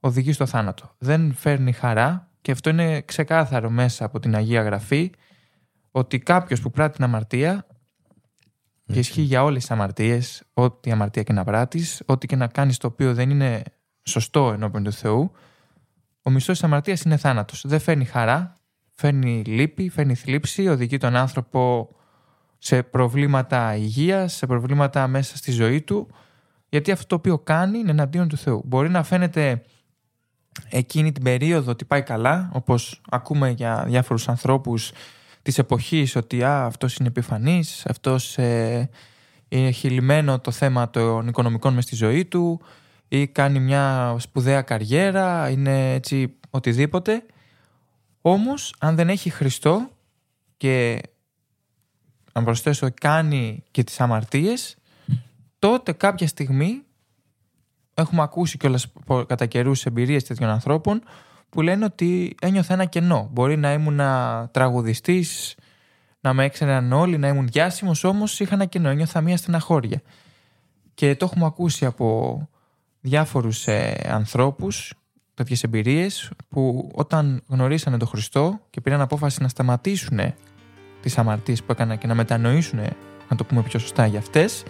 οδηγεί 0.00 0.32
στο 0.32 0.46
θάνατο. 0.46 0.94
Δεν 0.98 1.34
φέρνει 1.34 1.72
χαρά 1.72 2.28
και 2.40 2.52
αυτό 2.52 2.70
είναι 2.70 3.02
ξεκάθαρο 3.02 3.70
μέσα 3.70 4.04
από 4.04 4.20
την 4.20 4.34
Αγία 4.34 4.62
Γραφή 4.62 5.10
ότι 5.90 6.18
κάποιος 6.18 6.60
που 6.60 6.70
πράττει 6.70 6.96
την 6.96 7.04
αμαρτία 7.04 7.66
Και 8.92 8.98
ισχύει 8.98 9.20
για 9.20 9.44
όλες 9.44 9.60
τις 9.60 9.70
αμαρτίες, 9.70 10.42
ό,τι 10.52 10.90
αμαρτία 10.90 11.22
και 11.22 11.32
να 11.32 11.44
πράττεις, 11.44 12.02
ό,τι 12.06 12.26
και 12.26 12.36
να 12.36 12.46
κάνεις 12.46 12.76
το 12.76 12.86
οποίο 12.86 13.14
δεν 13.14 13.30
είναι 13.30 13.62
σωστό 14.02 14.52
ενώπιον 14.52 14.84
του 14.84 14.92
Θεού. 14.92 15.32
Ο 16.22 16.30
μισθός 16.30 16.58
της 16.58 16.64
αμαρτίας 16.64 17.02
είναι 17.02 17.16
θάνατος. 17.16 17.64
Δεν 17.66 17.80
φέρνει 17.80 18.04
χαρά, 18.04 18.56
φέρνει 18.94 19.42
λύπη, 19.44 19.88
φέρνει 19.88 20.14
θλίψη, 20.14 20.68
οδηγεί 20.68 20.96
τον 20.96 21.16
άνθρωπο 21.16 21.90
σε 22.58 22.82
προβλήματα 22.82 23.76
υγείας, 23.76 24.32
σε 24.32 24.46
προβλήματα 24.46 25.06
μέσα 25.06 25.36
στη 25.36 25.50
ζωή 25.50 25.82
του, 25.82 26.08
γιατί 26.68 26.90
αυτό 26.90 27.06
το 27.06 27.14
οποίο 27.14 27.38
κάνει 27.38 27.78
είναι 27.78 27.90
εναντίον 27.90 28.28
του 28.28 28.36
Θεού. 28.36 28.62
Μπορεί 28.64 28.88
να 28.88 29.02
φαίνεται 29.02 29.62
εκείνη 30.68 31.12
την 31.12 31.22
περίοδο 31.22 31.70
ότι 31.70 31.84
πάει 31.84 32.02
καλά, 32.02 32.50
όπως 32.52 33.00
ακούμε 33.10 33.50
για 33.50 33.84
διάφορους 33.86 34.28
ανθρώπους 34.28 34.92
της 35.42 35.58
εποχής 35.58 36.16
ότι 36.16 36.42
α, 36.42 36.64
αυτός 36.64 36.96
είναι 36.96 37.08
επιφανής, 37.08 37.86
αυτός 37.86 38.38
ε, 38.38 38.90
έχει 39.48 39.90
λυμμένο 39.90 40.40
το 40.40 40.50
θέμα 40.50 40.90
των 40.90 41.28
οικονομικών 41.28 41.74
μες 41.74 41.84
στη 41.84 41.94
ζωή 41.94 42.24
του 42.24 42.60
ή 43.08 43.26
κάνει 43.26 43.60
μια 43.60 44.16
σπουδαία 44.18 44.62
καριέρα, 44.62 45.50
είναι 45.50 45.94
έτσι 45.94 46.34
οτιδήποτε. 46.50 47.22
Όμως 48.20 48.74
αν 48.78 48.94
δεν 48.94 49.08
έχει 49.08 49.30
Χριστό 49.30 49.90
και 50.56 51.00
αν 52.32 52.44
προσθέσω 52.44 52.88
κάνει 53.00 53.62
και 53.70 53.84
τις 53.84 54.00
αμαρτίες 54.00 54.77
τότε 55.58 55.92
κάποια 55.92 56.26
στιγμή 56.26 56.82
έχουμε 57.94 58.22
ακούσει 58.22 58.56
κιόλας 58.56 58.92
κατά 59.26 59.46
καιρούς 59.46 59.86
εμπειρίες 59.86 60.24
τέτοιων 60.24 60.50
ανθρώπων 60.50 61.02
που 61.48 61.62
λένε 61.62 61.84
ότι 61.84 62.34
ένιωθα 62.40 62.74
ένα 62.74 62.84
κενό. 62.84 63.28
Μπορεί 63.32 63.56
να 63.56 63.72
ήμουν 63.72 64.00
τραγουδιστής, 64.50 65.54
να 66.20 66.32
με 66.32 66.44
έξεραν 66.44 66.92
όλοι, 66.92 67.18
να 67.18 67.28
ήμουν 67.28 67.46
διάσημος, 67.46 68.04
όμως 68.04 68.40
είχα 68.40 68.54
ένα 68.54 68.64
κενό, 68.64 68.88
ένιωθα 68.88 69.20
μία 69.20 69.36
στεναχώρια. 69.36 70.02
Και 70.94 71.16
το 71.16 71.24
έχουμε 71.24 71.44
ακούσει 71.44 71.84
από 71.84 72.48
διάφορους 73.00 73.66
ε, 73.66 74.08
ανθρώπους, 74.10 74.94
τέτοιες 75.34 75.62
εμπειρίες, 75.62 76.30
που 76.48 76.90
όταν 76.94 77.42
γνωρίσανε 77.46 77.96
τον 77.96 78.08
Χριστό 78.08 78.60
και 78.70 78.80
πήραν 78.80 79.00
απόφαση 79.00 79.42
να 79.42 79.48
σταματήσουν 79.48 80.18
τις 81.00 81.18
αμαρτίες 81.18 81.62
που 81.62 81.72
έκαναν 81.72 81.98
και 81.98 82.06
να 82.06 82.14
μετανοήσουν, 82.14 82.80
να 83.28 83.36
το 83.36 83.44
πούμε 83.44 83.62
πιο 83.62 83.78
σωστά 83.78 84.06
για 84.06 84.18
αυτές, 84.18 84.64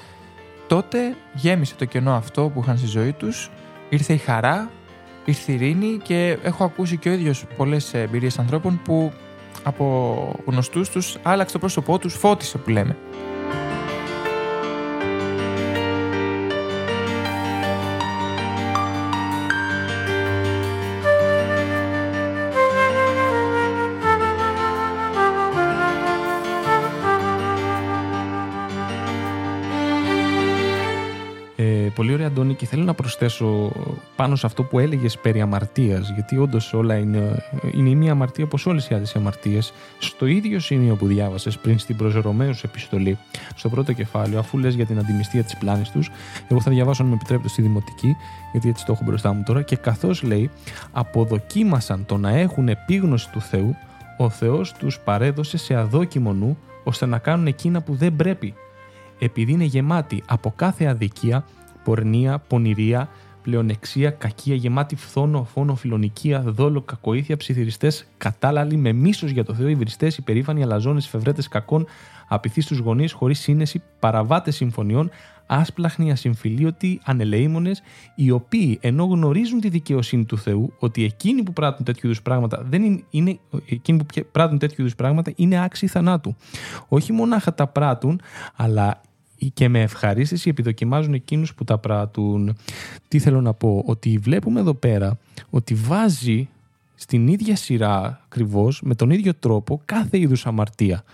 τότε 0.68 1.16
γέμισε 1.34 1.74
το 1.74 1.84
κενό 1.84 2.12
αυτό 2.12 2.50
που 2.54 2.60
είχαν 2.60 2.78
στη 2.78 2.86
ζωή 2.86 3.12
τους, 3.12 3.50
ήρθε 3.88 4.12
η 4.12 4.16
χαρά, 4.16 4.70
ήρθε 5.24 5.52
η 5.52 5.54
ειρήνη 5.54 6.00
και 6.02 6.38
έχω 6.42 6.64
ακούσει 6.64 6.96
και 6.96 7.08
ο 7.08 7.12
ίδιος 7.12 7.44
πολλές 7.56 7.94
εμπειρίες 7.94 8.38
ανθρώπων 8.38 8.80
που 8.84 9.12
από 9.62 10.34
γνωστούς 10.46 10.88
τους 10.88 11.16
άλλαξε 11.22 11.52
το 11.52 11.58
πρόσωπό 11.58 11.98
τους, 11.98 12.14
φώτισε 12.14 12.58
που 12.58 12.70
λέμε. 12.70 12.96
Αντώνη, 32.28 32.54
και 32.54 32.66
θέλω 32.66 32.84
να 32.84 32.94
προσθέσω 32.94 33.72
πάνω 34.16 34.36
σε 34.36 34.46
αυτό 34.46 34.62
που 34.62 34.78
έλεγες 34.78 35.18
περί 35.18 35.40
αμαρτίας, 35.40 36.10
γιατί 36.10 36.38
όντως 36.38 36.72
όλα 36.72 36.96
είναι, 36.96 37.44
είναι 37.72 37.88
η 37.88 37.94
μία 37.94 38.12
αμαρτία 38.12 38.44
όπως 38.44 38.66
όλες 38.66 38.88
οι 38.88 38.94
άλλες 38.94 39.16
αμαρτίες. 39.16 39.72
Στο 39.98 40.26
ίδιο 40.26 40.60
σημείο 40.60 40.94
που 40.94 41.06
διάβασες 41.06 41.58
πριν 41.58 41.78
στην 41.78 41.96
Προζερωμένου 41.96 42.58
επιστολή, 42.64 43.18
στο 43.54 43.68
πρώτο 43.68 43.92
κεφάλαιο, 43.92 44.38
αφού 44.38 44.58
λες 44.58 44.74
για 44.74 44.86
την 44.86 44.98
αντιμιστία 44.98 45.42
της 45.42 45.56
πλάνης 45.56 45.90
τους, 45.90 46.10
εγώ 46.48 46.60
θα 46.60 46.70
διαβάσω, 46.70 47.02
αν 47.02 47.08
με 47.08 47.14
επιτρέπετε, 47.14 47.48
στη 47.48 47.62
Δημοτική, 47.62 48.16
γιατί 48.52 48.68
έτσι 48.68 48.84
το 48.84 48.92
έχω 48.92 49.04
μπροστά 49.04 49.32
μου 49.32 49.42
τώρα, 49.46 49.62
και 49.62 49.76
καθώς 49.76 50.22
λέει, 50.22 50.50
αποδοκίμασαν 50.92 52.04
το 52.06 52.16
να 52.16 52.30
έχουν 52.30 52.68
επίγνωση 52.68 53.30
του 53.30 53.40
Θεού, 53.40 53.76
ο 54.16 54.28
Θεός 54.28 54.72
τους 54.72 54.98
παρέδωσε 55.00 55.56
σε 55.56 55.74
αδόκιμο 55.74 56.32
νου, 56.32 56.58
ώστε 56.84 57.06
να 57.06 57.18
κάνουν 57.18 57.46
εκείνα 57.46 57.80
που 57.82 57.94
δεν 57.94 58.16
πρέπει 58.16 58.54
επειδή 59.18 59.52
είναι 59.52 59.64
γεμάτοι 59.64 60.22
από 60.26 60.52
κάθε 60.56 60.86
αδικία 60.86 61.44
πορνεία, 61.88 62.38
πονηρία, 62.38 63.08
πλεονεξία, 63.42 64.10
κακία, 64.10 64.54
γεμάτη 64.54 64.96
φθόνο, 64.96 65.44
φόνο, 65.44 65.74
φιλονικία, 65.74 66.40
δόλο, 66.40 66.80
κακοήθεια, 66.80 67.36
ψιθυριστές, 67.36 68.06
κατάλαλοι, 68.18 68.76
με 68.76 68.92
μίσος 68.92 69.30
για 69.30 69.44
το 69.44 69.54
Θεό, 69.54 69.68
υβριστές, 69.68 70.16
υπερήφανοι, 70.16 70.62
αλαζόνες, 70.62 71.08
φευρέτες 71.08 71.48
κακών, 71.48 71.86
απειθείς 72.28 72.64
στους 72.64 72.78
γονείς, 72.78 73.12
χωρίς 73.12 73.38
σύνεση, 73.38 73.82
παραβάτες 73.98 74.56
συμφωνιών, 74.56 75.10
άσπλαχνοι, 75.46 76.10
ασυμφιλίωτοι, 76.10 77.00
ανελεήμονες, 77.04 77.82
οι 78.14 78.30
οποίοι 78.30 78.78
ενώ 78.80 79.04
γνωρίζουν 79.04 79.60
τη 79.60 79.68
δικαιοσύνη 79.68 80.24
του 80.24 80.38
Θεού, 80.38 80.72
ότι 80.78 81.04
εκείνοι 81.04 81.42
που 81.42 81.52
πράττουν 81.52 81.84
τέτοιου 81.84 82.06
είδους 82.06 82.22
πράγματα 82.22 82.64
δεν 82.68 82.82
είναι, 82.82 83.02
είναι, 83.10 83.38
εκείνοι 83.68 83.98
που 84.04 84.22
πράττουν 84.32 84.58
τέτοιου 84.58 84.76
είδους 84.80 84.94
πράγματα 84.94 85.32
είναι 85.36 85.62
άξιοι 85.64 85.86
θανάτου. 85.86 86.36
Όχι 86.88 87.12
μονάχα 87.12 87.54
τα 87.54 87.66
πράττουν, 87.66 88.20
αλλά 88.56 89.00
και 89.54 89.68
με 89.68 89.82
ευχαρίστηση 89.82 90.48
επιδοκιμάζουν 90.48 91.14
εκείνους 91.14 91.54
που 91.54 91.64
τα 91.64 91.78
πράττουν. 91.78 92.56
Τι 93.08 93.18
θέλω 93.18 93.40
να 93.40 93.52
πω, 93.54 93.82
ότι 93.86 94.18
βλέπουμε 94.18 94.60
εδώ 94.60 94.74
πέρα 94.74 95.18
ότι 95.50 95.74
βάζει 95.74 96.48
στην 96.94 97.28
ίδια 97.28 97.56
σειρά 97.56 98.20
ακριβώς 98.24 98.82
με 98.82 98.94
τον 98.94 99.10
ίδιο 99.10 99.34
τρόπο 99.34 99.82
κάθε 99.84 100.18
είδους 100.18 100.46
αμαρτία. 100.46 101.04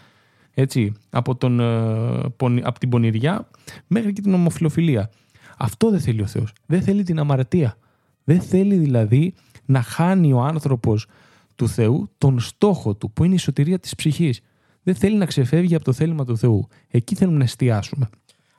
Έτσι, 0.54 0.92
από, 1.10 1.34
τον, 1.34 1.60
ε, 1.60 2.62
από 2.62 2.78
την 2.78 2.88
πονηριά 2.88 3.48
μέχρι 3.86 4.12
και 4.12 4.20
την 4.20 4.34
ομοφιλοφιλία. 4.34 5.10
Αυτό 5.58 5.90
δεν 5.90 6.00
θέλει 6.00 6.22
ο 6.22 6.26
Θεός. 6.26 6.52
Δεν 6.66 6.82
θέλει 6.82 7.02
την 7.02 7.18
αμαρτία. 7.18 7.76
Δεν 8.24 8.40
θέλει 8.40 8.76
δηλαδή 8.76 9.34
να 9.64 9.82
χάνει 9.82 10.32
ο 10.32 10.40
άνθρωπος 10.40 11.06
του 11.54 11.68
Θεού 11.68 12.10
τον 12.18 12.40
στόχο 12.40 12.94
του 12.94 13.10
που 13.10 13.24
είναι 13.24 13.34
η 13.34 13.38
σωτηρία 13.38 13.78
της 13.78 13.94
ψυχής 13.94 14.40
δεν 14.84 14.94
θέλει 14.94 15.16
να 15.16 15.26
ξεφεύγει 15.26 15.74
από 15.74 15.84
το 15.84 15.92
θέλημα 15.92 16.24
του 16.24 16.38
Θεού. 16.38 16.68
Εκεί 16.88 17.14
θέλουμε 17.14 17.38
να 17.38 17.44
εστιάσουμε. 17.44 18.08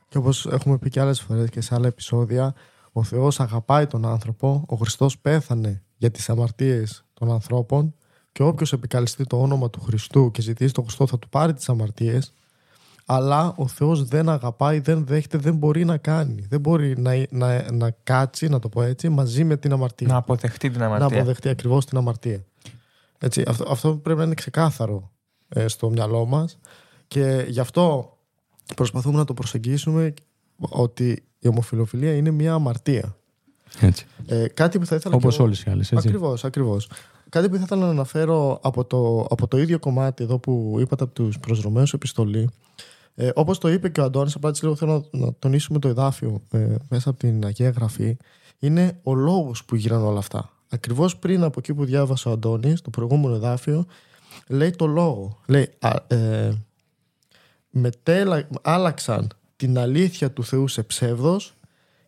Και 0.08 0.18
όπως 0.18 0.46
έχουμε 0.46 0.78
πει 0.78 0.90
και 0.90 1.00
άλλες 1.00 1.22
φορές 1.22 1.50
και 1.50 1.62
σε 1.62 1.76
άλλα 1.76 1.88
επεισόδια, 1.88 2.54
ο 2.92 3.04
Θεός 3.04 3.40
αγαπάει 3.40 3.88
τον 3.88 4.06
άνθρωπο. 4.06 4.64
Ο 4.68 4.76
Χριστός 4.76 5.18
πέθανε 5.18 5.84
για 5.98 6.12
τις 6.12 6.30
αμαρτίες 6.30 7.06
των 7.14 7.32
ανθρώπων. 7.32 7.96
Και 8.32 8.44
όποιος 8.44 8.74
επικαλεστεί 8.74 9.24
το 9.24 9.42
όνομα 9.42 9.70
του 9.70 9.82
Χριστού 9.82 10.32
και 10.32 10.42
ζητήσει 10.42 10.74
τον 10.74 10.84
Χριστό 10.84 11.08
θα 11.08 11.20
του 11.20 11.30
πάρει 11.30 11.54
τις 11.54 11.70
αμαρτίες. 11.70 12.34
Αλλά 13.06 13.54
ο 13.58 13.68
Θεός 13.68 14.06
δεν 14.06 14.30
αγαπάει, 14.30 14.80
δεν 14.80 15.06
δέχεται, 15.06 15.38
δεν 15.38 15.56
μπορεί 15.56 15.86
να 15.86 15.98
κάνει. 15.98 16.46
Δεν 16.50 16.60
μπορεί 16.60 16.98
να, 16.98 17.26
να, 17.30 17.72
να 17.72 17.90
κάτσει, 18.04 18.48
να 18.48 18.60
το 18.60 18.70
πω 18.70 18.82
έτσι, 18.82 19.10
μαζί 19.10 19.44
με 19.44 19.58
την 19.58 19.72
αμαρτία. 19.72 20.08
Να 20.08 20.16
αποδεχτεί 20.16 20.70
την 20.70 20.84
αμαρτία. 20.84 21.08
Να 21.08 21.16
αποδεχτεί 21.16 21.50
ακριβώς 21.50 21.86
την 21.86 21.98
αμαρτία. 21.98 22.46
Έτσι, 23.20 23.44
αυτό, 23.48 23.66
αυτό 23.70 23.96
πρέπει 23.96 24.20
να 24.20 24.26
είναι 24.26 24.34
ξεκάθαρο 24.34 24.96
ε, 24.96 25.15
στο 25.66 25.90
μυαλό 25.90 26.26
μας 26.26 26.58
και 27.08 27.46
γι' 27.48 27.60
αυτό 27.60 28.18
προσπαθούμε 28.76 29.18
να 29.18 29.26
το 29.26 29.34
προσεγγίσουμε 29.34 30.14
ότι 30.60 31.24
η 31.40 31.48
ομοφιλοφιλία 31.48 32.16
είναι 32.16 32.32
μια 32.32 32.54
αμαρτία. 32.54 33.16
Έτσι. 33.80 34.06
Ε, 34.26 34.48
κάτι 34.48 34.80
που 34.80 34.86
θα 34.86 34.96
ήθελα 34.96 35.16
Όπως 35.16 35.40
όλες 35.40 35.64
οι 35.64 35.70
άλλες, 35.70 35.92
έτσι. 35.92 36.08
Ακριβώς, 36.08 36.44
ακριβώς. 36.44 36.90
Κάτι 37.30 37.50
που 37.50 37.56
θα 37.56 37.62
ήθελα 37.64 37.86
να 37.86 37.90
αναφέρω 37.90 38.60
από 38.62 38.86
το, 38.86 39.28
από 39.30 39.48
το 39.48 39.58
ίδιο 39.58 39.80
κομμάτι 39.80 40.24
εδώ 40.24 40.40
που 40.40 40.78
είπατε 40.80 41.04
από 41.04 41.14
τους 41.14 41.40
προσδρομένους 41.40 41.94
επιστολή 41.94 42.50
ε, 43.16 43.30
όπως 43.36 43.58
το 43.58 43.70
είπε 43.70 43.90
και 43.90 44.02
ο 44.02 44.04
Αντώνης, 44.04 44.36
απλά 44.36 44.52
λίγο 44.62 44.76
θέλω 44.76 45.06
να, 45.12 45.20
να 45.20 45.34
τονίσουμε 45.40 45.80
το 45.80 45.88
εδάφιο 45.88 46.42
ε, 46.52 46.76
μέσα 46.90 47.10
από 47.10 47.20
την 47.20 47.46
Αγία 47.46 47.70
Γραφή, 47.70 48.18
είναι 48.60 49.00
ο 49.04 49.14
λόγος 49.14 49.66
που 49.66 49.76
γίνανε 49.76 50.04
όλα 50.04 50.20
αυτά. 50.20 50.50
Ακριβώς 50.70 51.18
πριν 51.18 51.44
από 51.44 51.60
εκεί 51.60 51.74
που 51.74 51.86
διάβασε 51.86 52.30
ο 52.30 52.32
Αντώνης, 52.32 52.82
το 52.82 52.90
προηγούμενο 52.90 53.36
εδάφιο, 53.36 53.86
λέει 54.48 54.72
το 54.72 54.86
λόγο. 54.86 55.40
Λέει, 55.46 55.70
α, 55.80 56.16
ε, 56.16 56.64
μετέλα, 57.70 58.48
άλλαξαν 58.62 59.32
την 59.56 59.78
αλήθεια 59.78 60.32
του 60.32 60.44
Θεού 60.44 60.68
σε 60.68 60.84
ψεύδος 60.84 61.54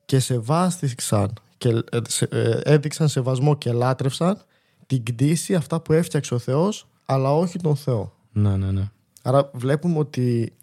και 0.06 0.20
σεβάστηκαν 0.20 1.34
και 1.58 1.70
ε, 1.70 2.00
ε, 2.30 2.60
έδειξαν 2.64 3.08
σεβασμό 3.08 3.56
και 3.56 3.72
λάτρευσαν 3.72 4.42
την 4.88 5.04
κτήση 5.04 5.56
αυτά 5.56 5.80
που 5.80 5.94
έφτιαξε 5.94 6.34
ο 6.34 6.40
Θεός 6.40 6.88
αλλά 7.06 7.34
όχι 7.34 7.60
τον 7.60 7.76
Θεό. 7.76 8.14
Ναι, 8.32 8.58
ναι, 8.58 8.72
ναι. 8.72 8.90
Άρα 9.22 9.50
βλέπουμε 9.54 10.00
ότι 10.00 10.54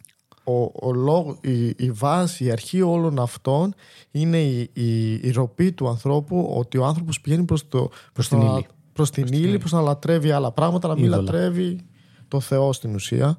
ο, 0.44 0.86
ο 0.88 0.92
λόγο, 0.92 1.38
η, 1.40 1.66
η, 1.66 1.90
βάση, 1.90 2.44
η 2.44 2.50
αρχή 2.50 2.82
όλων 2.82 3.18
αυτών 3.18 3.74
είναι 4.10 4.42
η, 4.42 4.70
η, 4.72 5.12
η 5.12 5.30
ροπή 5.30 5.72
του 5.72 5.88
ανθρώπου 5.88 6.54
ότι 6.56 6.78
ο 6.78 6.84
άνθρωπος 6.84 7.20
πηγαίνει 7.20 7.44
προς, 7.44 7.68
το, 7.68 7.90
προς, 8.12 8.28
την 8.28 8.40
ύλη 8.40 8.66
προς 8.94 9.10
την 9.10 9.26
ύλη, 9.26 9.58
προς 9.58 9.72
να 9.72 9.80
λατρεύει 9.80 10.30
άλλα 10.30 10.50
πράγματα, 10.52 10.88
να 10.88 10.94
μην 10.94 11.08
λατρεύει 11.08 11.80
το 12.28 12.40
Θεό 12.40 12.72
στην 12.72 12.94
ουσία. 12.94 13.38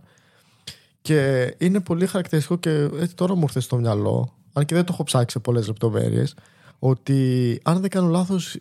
Και 1.01 1.53
είναι 1.57 1.79
πολύ 1.79 2.05
χαρακτηριστικό 2.05 2.57
και 2.57 2.89
έτσι 2.99 3.15
τώρα 3.15 3.35
μου 3.35 3.41
ήρθε 3.41 3.59
στο 3.59 3.77
μυαλό, 3.77 4.33
αν 4.53 4.65
και 4.65 4.75
δεν 4.75 4.83
το 4.83 4.91
έχω 4.93 5.03
ψάξει 5.03 5.31
σε 5.31 5.39
πολλές 5.39 5.67
λεπτομέρειες, 5.67 6.35
ότι 6.79 7.59
αν 7.63 7.81
δεν 7.81 7.89
κάνω 7.89 8.07
λάθος 8.07 8.57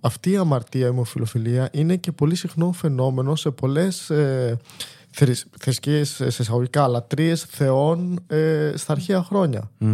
αυτή 0.00 0.30
η 0.30 0.36
αμαρτία, 0.36 0.86
η 0.86 0.88
ομοφιλοφιλία 0.88 1.68
είναι 1.72 1.96
και 1.96 2.12
πολύ 2.12 2.34
συχνό 2.34 2.72
φαινόμενο 2.72 3.36
σε 3.36 3.50
πολλές 3.50 4.10
ε, 4.10 4.58
θρησκείες 5.58 6.08
σε 6.08 6.42
εισαγωγικά 6.42 6.88
λατρείες 6.88 7.42
θεών 7.42 8.18
ε, 8.26 8.72
στα 8.74 8.92
αρχαία 8.92 9.22
χρόνια. 9.22 9.70
Mm, 9.80 9.86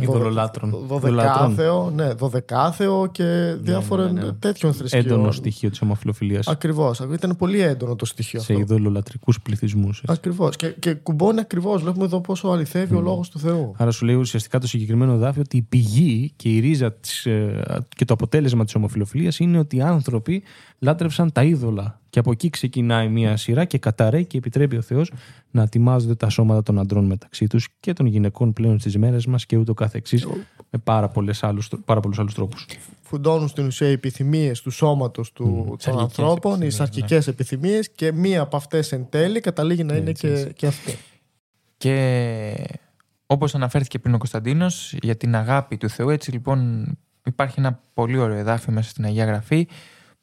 ειδωλολάτρων. 0.00 0.84
Δωδεκάθεο, 0.86 1.90
ναι, 1.90 2.12
δωδεκάθεο 2.12 3.06
και 3.12 3.56
διάφορων 3.60 4.12
ναι, 4.12 4.20
ναι, 4.20 4.26
ναι. 4.26 4.32
τέτοιων 4.32 4.72
θρησκείων. 4.72 5.04
Έντονο 5.04 5.30
στοιχείο 5.30 5.70
της 5.70 5.80
ομοφιλοφιλίας. 5.80 6.48
Ακριβώς. 6.48 6.98
Ήταν 7.12 7.36
πολύ 7.36 7.60
έντονο 7.60 7.96
το 7.96 8.04
στοιχείο 8.04 8.40
σε 8.40 8.52
αυτό. 8.52 8.64
Σε 8.64 8.74
ειδωλολατρικούς 8.74 9.40
πληθυσμούς. 9.40 10.02
Ακριβώς. 10.06 10.56
Και, 10.56 10.68
και 10.68 10.94
κουμπώνει 10.94 11.40
ακριβώς. 11.40 11.82
Βλέπουμε 11.82 12.04
εδώ 12.04 12.20
πόσο 12.20 12.48
αληθεύει 12.48 12.94
mm. 12.94 12.98
ο 12.98 13.00
λόγος 13.00 13.28
του 13.28 13.38
Θεού. 13.38 13.74
Άρα 13.76 13.90
σου 13.90 14.04
λέει 14.04 14.14
ουσιαστικά 14.14 14.58
το 14.58 14.66
συγκεκριμένο 14.66 15.16
δάφιο 15.16 15.42
ότι 15.44 15.56
η 15.56 15.62
πηγή 15.62 16.32
και 16.36 16.48
η 16.48 16.58
ρίζα 16.58 16.92
της, 16.92 17.26
ε, 17.26 17.62
και 17.88 18.04
το 18.04 18.14
αποτέλεσμα 18.14 18.64
της 18.64 18.74
ομοφιλοφιλίας 18.74 19.38
είναι 19.38 19.58
ότι 19.58 19.76
οι 19.76 19.82
άνθρωποι 19.82 20.42
λάτρεψαν 20.78 21.32
τα 21.32 21.44
είδωλα 21.44 22.00
και 22.10 22.18
από 22.18 22.30
εκεί 22.30 22.50
ξεκινάει 22.50 23.08
μια 23.08 23.36
σειρά 23.36 23.64
και 23.64 23.78
καταραίει 23.78 24.24
και 24.24 24.38
επιτρέπει 24.38 24.76
ο 24.76 24.82
Θεός 24.82 25.12
να 25.50 25.62
ετοιμάζονται 25.62 26.14
τα 26.14 26.28
σώματα 26.28 26.62
των 26.62 26.78
αντρών 26.78 27.04
μεταξύ 27.04 27.46
τους 27.46 27.68
και 27.80 27.92
των 27.92 28.06
γυναικών 28.06 28.52
πλέον 28.52 28.78
στις 28.78 28.96
μέρες 28.96 29.26
μας 29.26 29.46
και 29.46 29.56
ούτω 29.56 29.74
καθεξής 29.74 30.26
με 30.70 30.78
πάρα, 30.84 31.12
άλλους, 31.40 31.70
πάρα 31.84 32.00
πολλούς 32.00 32.18
άλλους 32.18 32.34
τρόπους. 32.34 32.66
Φουντώνουν 33.02 33.48
στην 33.48 33.66
ουσία 33.66 33.88
οι 33.88 33.92
επιθυμίες 33.92 34.62
του 34.62 34.70
σώματος 34.70 35.32
του, 35.32 35.68
mm. 35.72 35.78
των 35.84 35.98
ανθρώπων, 35.98 36.62
οι 36.62 36.70
σαρκικέ 36.70 37.14
ναι. 37.14 37.22
επιθυμίες 37.26 37.90
και 37.90 38.12
μία 38.12 38.40
από 38.40 38.56
αυτές 38.56 38.92
εν 38.92 39.06
τέλει 39.08 39.40
καταλήγει 39.40 39.84
να 39.84 39.96
είναι 39.96 40.12
και, 40.12 40.52
και 40.56 40.66
αυτή. 40.66 40.96
Και 41.76 42.68
όπως 43.26 43.54
αναφέρθηκε 43.54 43.98
πριν 43.98 44.14
ο 44.14 44.18
Κωνσταντίνος 44.18 44.94
για 45.02 45.16
την 45.16 45.34
αγάπη 45.34 45.76
του 45.76 45.88
Θεού 45.88 46.08
έτσι 46.08 46.30
λοιπόν 46.30 46.86
υπάρχει 47.24 47.54
ένα 47.58 47.80
πολύ 47.94 48.18
ωραίο 48.18 48.36
εδάφιο 48.36 48.72
μέσα 48.72 48.90
στην 48.90 49.04
Αγία 49.04 49.24
Γραφή 49.24 49.68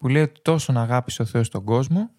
που 0.04 0.10
λέει 0.10 0.22
ότι 0.22 0.42
τόσο 0.42 0.74
αγάπησε 0.76 1.22
ο 1.22 1.26
Θεός 1.26 1.50
τον 1.50 1.64
κόσμο, 1.64 2.10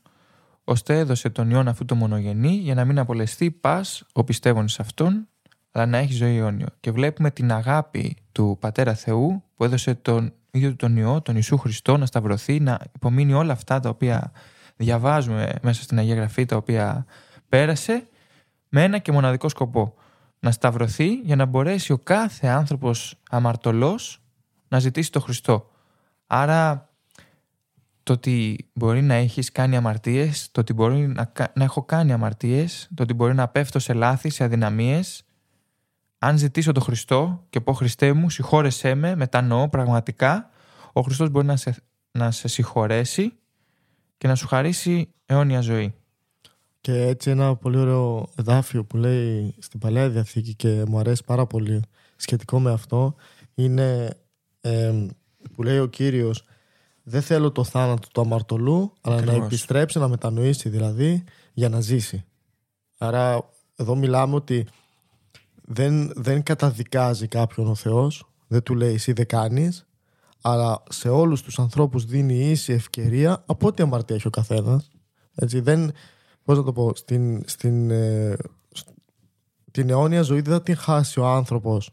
ώστε 0.64 0.99
έδωσε 0.99 1.31
τον 1.31 1.50
Υιόν 1.50 1.69
αφού 1.69 1.85
το 1.85 1.95
μονογενή, 1.95 2.55
για 2.55 2.75
να 2.75 2.85
μην 2.85 2.99
απολεστεί 2.99 3.50
πας 3.50 4.05
ο 4.12 4.25
πιστεύων 4.25 4.69
σε 4.69 4.83
Αυτόν, 4.83 5.29
αλλά 5.71 5.87
να 5.87 5.99
έχει 5.99 6.12
ζωή 6.12 6.37
αιώνιο. 6.37 6.67
Και 6.81 6.91
βλέπουμε 6.91 7.31
την 7.31 7.53
αγάπη 7.53 8.17
του 8.33 8.57
Πατέρα 8.61 8.95
Θεού 8.95 9.43
που 9.55 9.64
έδωσε 9.64 9.95
τον 9.95 10.33
ίδιο 10.50 10.76
τον 10.76 10.97
Υιό, 10.97 11.21
τον 11.23 11.35
Ιησού 11.35 11.57
Χριστό, 11.57 11.97
να 11.97 12.07
σταυρωθεί, 12.07 12.61
να 12.61 12.79
υπομείνει 12.95 13.33
όλα 13.33 13.53
αυτά 13.53 13.81
τα 13.81 13.88
οποία 13.88 14.33
διαβάζουμε 14.76 15.53
μέσα 15.62 15.83
στην 15.83 15.99
Αγία 15.99 16.14
Γραφή, 16.14 16.45
τα 16.45 16.57
οποία 16.57 17.07
πέρασε, 17.49 18.07
με 18.69 18.83
ένα 18.83 18.99
και 18.99 19.12
μοναδικό 19.12 19.49
σκοπό. 19.49 19.95
Να 20.38 20.50
σταυρωθεί 20.50 21.14
για 21.14 21.37
να 21.37 21.45
μπορέσει 21.45 21.93
ο 21.93 21.99
κάθε 21.99 22.47
άνθρωπος 22.47 23.21
αμαρτωλός 23.31 24.23
να 24.69 24.79
ζητήσει 24.79 25.12
το 25.12 25.21
Χριστό. 25.21 25.71
Άρα 26.26 26.88
το 28.04 28.12
ότι 28.12 28.68
μπορεί 28.73 29.02
να 29.02 29.14
έχεις 29.14 29.52
κάνει 29.52 29.76
αμαρτίες, 29.76 30.49
το 30.52 30.61
ότι 30.61 30.73
μπορεί 30.73 31.06
να, 31.06 31.32
να 31.54 31.64
έχω 31.64 31.82
κάνει 31.82 32.12
αμαρτίες, 32.12 32.88
το 32.94 33.02
ότι 33.02 33.14
μπορεί 33.14 33.34
να 33.34 33.49
πέφτω 33.49 33.78
σε 33.78 33.92
λάθη, 33.92 34.30
σε 34.30 34.44
αδυναμίες, 34.44 35.25
αν 36.18 36.38
ζητήσω 36.38 36.73
τον 36.73 36.82
Χριστό 36.82 37.46
και 37.50 37.61
πω 37.61 37.73
Χριστέ 37.73 38.12
μου 38.12 38.30
συγχώρεσέ 38.30 38.94
με, 38.94 39.16
μετανοώ 39.16 39.68
πραγματικά, 39.68 40.50
ο 40.92 41.00
Χριστός 41.00 41.30
μπορεί 41.30 41.46
να 41.46 41.56
σε, 41.56 41.76
να 42.11 42.30
σε 42.30 42.49
συγχωρέσει 42.49 43.32
και 44.18 44.28
να 44.28 44.34
σου 44.34 44.46
χαρίσει 44.46 45.12
αιώνια 45.26 45.61
ζωή. 45.61 45.94
Και 46.80 47.02
έτσι 47.02 47.30
ένα 47.30 47.56
πολύ 47.56 47.76
ωραίο 47.76 48.28
εδάφιο 48.37 48.84
που 48.84 48.96
λέει 48.96 49.54
στην 49.58 49.80
Παλαιά 49.80 50.08
Διαθήκη 50.08 50.54
και 50.54 50.84
μου 50.88 50.99
αρέσει 50.99 51.25
πάρα 51.25 51.46
πολύ 51.46 51.82
σχετικό 52.16 52.61
με 52.61 52.73
αυτό 52.73 53.14
είναι 53.54 54.16
που 55.52 55.62
λέει 55.62 55.78
ο 55.78 55.87
Κύριος 55.87 56.44
δεν 57.04 57.23
θέλω 57.23 57.52
το 57.52 57.64
θάνατο 57.64 58.08
του 58.12 58.20
αμαρτωλού, 58.20 58.92
αλλά 59.00 59.20
να 59.20 59.32
επιστρέψει, 59.32 59.99
να 59.99 60.08
μετανοήσει 60.08 60.68
δηλαδή, 60.68 61.25
για 61.52 61.68
να 61.68 61.80
ζήσει. 61.80 62.25
Άρα 62.99 63.50
εδώ 63.76 63.94
μιλάμε 63.94 64.34
ότι 64.34 64.66
δεν, 65.64 66.12
δεν 66.14 66.43
καταδικάζει 66.43 67.28
κάποιον 67.28 67.67
ο 67.67 67.75
Θεός, 67.75 68.28
δεν 68.47 68.62
του 68.62 68.75
λέει 68.75 68.95
εσύ 68.95 69.12
δεν 69.12 69.26
κάνεις, 69.26 69.86
αλλά 70.40 70.82
σε 70.88 71.08
όλους 71.08 71.43
τους 71.43 71.58
ανθρώπους 71.58 72.04
δίνει 72.04 72.50
ίση 72.50 72.73
ευκαιρία 72.73 73.43
από 73.47 73.67
ό,τι 73.67 73.82
αμαρτία 73.82 74.17
έχει 74.17 74.26
ο 74.26 74.30
καθένας. 74.30 74.90
Έτσι, 75.34 75.60
δεν, 75.60 75.93
πώς 76.45 76.56
να 76.56 76.62
το 76.64 76.73
πω, 76.73 76.95
στην, 76.95 77.43
στην, 77.47 77.90
ε, 77.90 78.36
την 79.71 79.90
αιώνια 79.90 80.23
ζωή 80.23 80.40
δεν 80.40 80.52
θα 80.52 80.62
την 80.62 80.76
χάσει 80.76 81.21
ο 81.21 81.26
άνθρωπος 81.26 81.90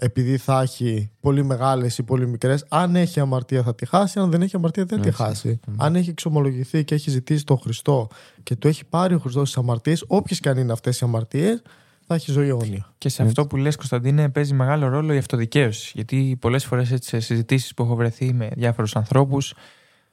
επειδή 0.00 0.36
θα 0.36 0.60
έχει 0.60 1.10
πολύ 1.20 1.44
μεγάλες 1.44 1.98
ή 1.98 2.02
πολύ 2.02 2.26
μικρές. 2.26 2.64
Αν 2.68 2.96
έχει 2.96 3.20
αμαρτία 3.20 3.62
θα 3.62 3.74
τη 3.74 3.86
χάσει, 3.86 4.18
αν 4.18 4.30
δεν 4.30 4.42
έχει 4.42 4.56
αμαρτία 4.56 4.84
δεν 4.84 5.00
τη 5.00 5.10
χάσει. 5.10 5.60
Αν 5.76 5.96
έχει 5.96 6.10
εξομολογηθεί 6.10 6.84
και 6.84 6.94
έχει 6.94 7.10
ζητήσει 7.10 7.44
τον 7.44 7.58
Χριστό 7.58 8.08
και 8.42 8.56
του 8.56 8.68
έχει 8.68 8.84
πάρει 8.84 9.14
ο 9.14 9.18
Χριστός 9.18 9.44
τις 9.44 9.56
αμαρτίες, 9.58 10.04
όποιες 10.06 10.40
και 10.40 10.48
αν 10.48 10.58
είναι 10.58 10.72
αυτές 10.72 11.00
οι 11.00 11.04
αμαρτίες, 11.04 11.62
θα 12.06 12.14
έχει 12.14 12.32
ζωή 12.32 12.48
αιώνια. 12.48 12.92
Και 12.98 13.08
σε 13.08 13.22
αυτό 13.22 13.46
που 13.46 13.56
λες 13.56 13.76
Κωνσταντίνε 13.76 14.28
παίζει 14.28 14.54
μεγάλο 14.54 14.88
ρόλο 14.88 15.12
η 15.12 15.18
αυτοδικαίωση. 15.18 15.92
Γιατί 15.94 16.36
πολλές 16.40 16.64
φορές 16.64 16.94
σε 17.00 17.20
συζητήσεις 17.20 17.74
που 17.74 17.82
έχω 17.82 17.94
βρεθεί 17.94 18.32
με 18.32 18.50
διάφορους 18.56 18.96
ανθρώπους, 18.96 19.54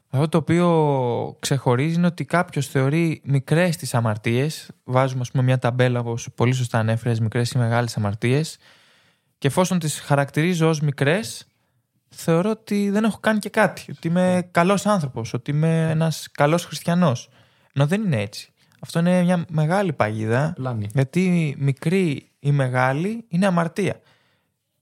αυτό 0.09 0.29
το 0.29 0.37
οποίο 0.37 1.37
ξεχωρίζει 1.39 1.95
είναι 1.95 2.07
ότι 2.07 2.25
κάποιος 2.25 2.67
θεωρεί 2.67 3.21
μικρές 3.25 3.77
τις 3.77 3.93
αμαρτίες. 3.93 4.69
Βάζουμε, 4.83 5.21
ας 5.21 5.31
πούμε, 5.31 5.43
μια 5.43 5.59
ταμπέλα, 5.59 5.99
όπως 5.99 6.27
πολύ 6.35 6.53
σωστά 6.53 6.79
ανέφερες, 6.79 7.19
μικρές 7.19 7.51
ή 7.51 7.57
μεγάλες 7.57 7.97
αμαρτίες 7.97 8.57
και 9.37 9.47
εφόσον 9.47 9.79
τις 9.79 9.99
χαρακτηρίζω 9.99 10.69
ως 10.69 10.79
μικρές, 10.79 11.47
θεωρώ 12.09 12.49
ότι 12.49 12.89
δεν 12.89 13.03
έχω 13.03 13.19
κάνει 13.19 13.39
και 13.39 13.49
κάτι. 13.49 13.85
Ότι 13.91 14.07
είμαι 14.07 14.47
καλός 14.51 14.85
άνθρωπος, 14.85 15.33
ότι 15.33 15.51
είμαι 15.51 15.89
ένας 15.89 16.27
καλός 16.31 16.65
χριστιανός. 16.65 17.29
Ενώ 17.73 17.87
δεν 17.87 18.03
είναι 18.03 18.21
έτσι. 18.21 18.49
Αυτό 18.79 18.99
είναι 18.99 19.23
μια 19.23 19.45
μεγάλη 19.49 19.93
παγίδα. 19.93 20.53
Λάνη. 20.57 20.89
Γιατί 20.93 21.55
μικρή 21.59 22.31
ή 22.39 22.51
μεγάλη 22.51 23.25
είναι 23.27 23.45
αμαρτία. 23.45 24.01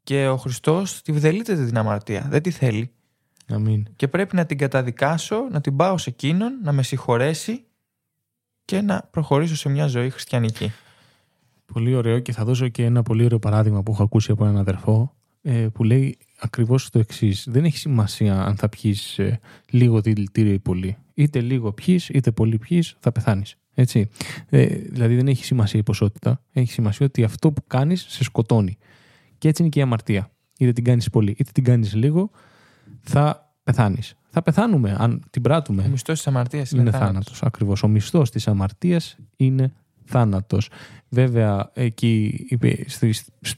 Και 0.04 0.28
ο 0.28 0.38
Χριστός 0.38 1.02
τη 1.02 1.12
βδελείται 1.12 1.66
την 1.66 1.78
αμαρτία. 1.78 2.26
Δεν 2.30 2.42
τη 2.42 2.52
θέλει. 2.52 2.92
Αμήν. 3.48 3.86
Και 3.96 4.08
πρέπει 4.08 4.36
να 4.36 4.46
την 4.46 4.58
καταδικάσω, 4.58 5.48
να 5.52 5.62
την 5.62 5.76
πάω 5.76 5.98
σε 5.98 6.10
εκείνον, 6.10 6.60
να 6.64 6.72
με 6.72 6.84
συγχωρέσει 6.84 7.66
και 8.66 8.82
να 8.82 9.08
προχωρήσω 9.12 9.56
σε 9.56 9.70
μια 9.70 9.88
ζωή 9.88 10.10
χριστιανική. 10.10 10.72
Πολύ 11.66 11.96
ωραίο 11.96 12.20
και 12.20 12.32
θα 12.32 12.46
δώσω 12.46 12.68
και 12.68 12.84
ένα 12.84 13.04
πολύ 13.04 13.26
ωραίο 13.26 13.40
παράδειγμα 13.40 13.84
που 13.84 13.92
έχω 13.92 14.04
ακούσει 14.04 14.32
από 14.32 14.44
έναν 14.44 14.58
αδερφό 14.58 15.16
ε, 15.42 15.68
που 15.74 15.84
λέει 15.84 16.18
ακριβώς 16.40 16.90
το 16.90 17.00
εξής. 17.00 17.48
Δεν 17.50 17.66
έχει 17.66 17.78
σημασία 17.78 18.44
αν 18.44 18.56
θα 18.56 18.70
πιείς 18.70 19.20
ε, 19.20 19.40
λίγο 19.70 20.02
δηλητήριο 20.02 20.54
ή 20.54 20.60
πολύ. 20.60 20.98
Είτε 21.14 21.42
λίγο 21.42 21.72
πιείς, 21.72 22.10
είτε 22.10 22.32
πολύ 22.32 22.58
πιείς, 22.58 22.96
θα 23.00 23.12
πεθάνεις. 23.12 23.56
Έτσι. 23.74 24.10
Ε, 24.50 24.66
δηλαδή 24.66 25.16
δεν 25.16 25.28
έχει 25.28 25.46
σημασία 25.46 25.80
η 25.80 25.84
ποσότητα. 25.84 26.42
Έχει 26.52 26.72
σημασία 26.72 27.06
ότι 27.06 27.24
αυτό 27.24 27.52
που 27.52 27.64
κάνεις 27.68 28.06
σε 28.10 28.24
σκοτώνει. 28.24 28.78
Και 29.38 29.48
έτσι 29.48 29.62
είναι 29.62 29.72
και 29.72 29.80
η 29.80 29.82
αμαρτία. 29.82 30.32
Είτε 30.58 30.74
την 30.74 30.84
κάνεις 30.84 31.10
πολύ, 31.10 31.32
είτε 31.32 31.52
την 31.54 31.64
κάνεις 31.64 31.94
λίγο, 31.94 32.30
θα 33.02 33.54
πεθάνεις. 33.64 34.16
Θα 34.30 34.42
πεθάνουμε 34.42 34.96
αν 35.00 35.24
την 35.30 35.42
πράττουμε. 35.42 35.84
Ο 35.84 35.88
μισθός 35.88 36.18
της 36.18 36.28
αμαρτίας 36.28 36.72
είναι, 36.72 36.82
είναι 36.82 36.92
θάνατος. 36.92 37.44
Ακριβώς. 37.44 37.84
Ο 37.84 37.88
μισθός 37.88 38.30
της 38.30 38.48
αμαρτίας 38.48 39.18
είναι 39.36 39.74
θάνατος. 40.06 40.70
Βέβαια, 41.10 41.72
εκεί 41.74 42.46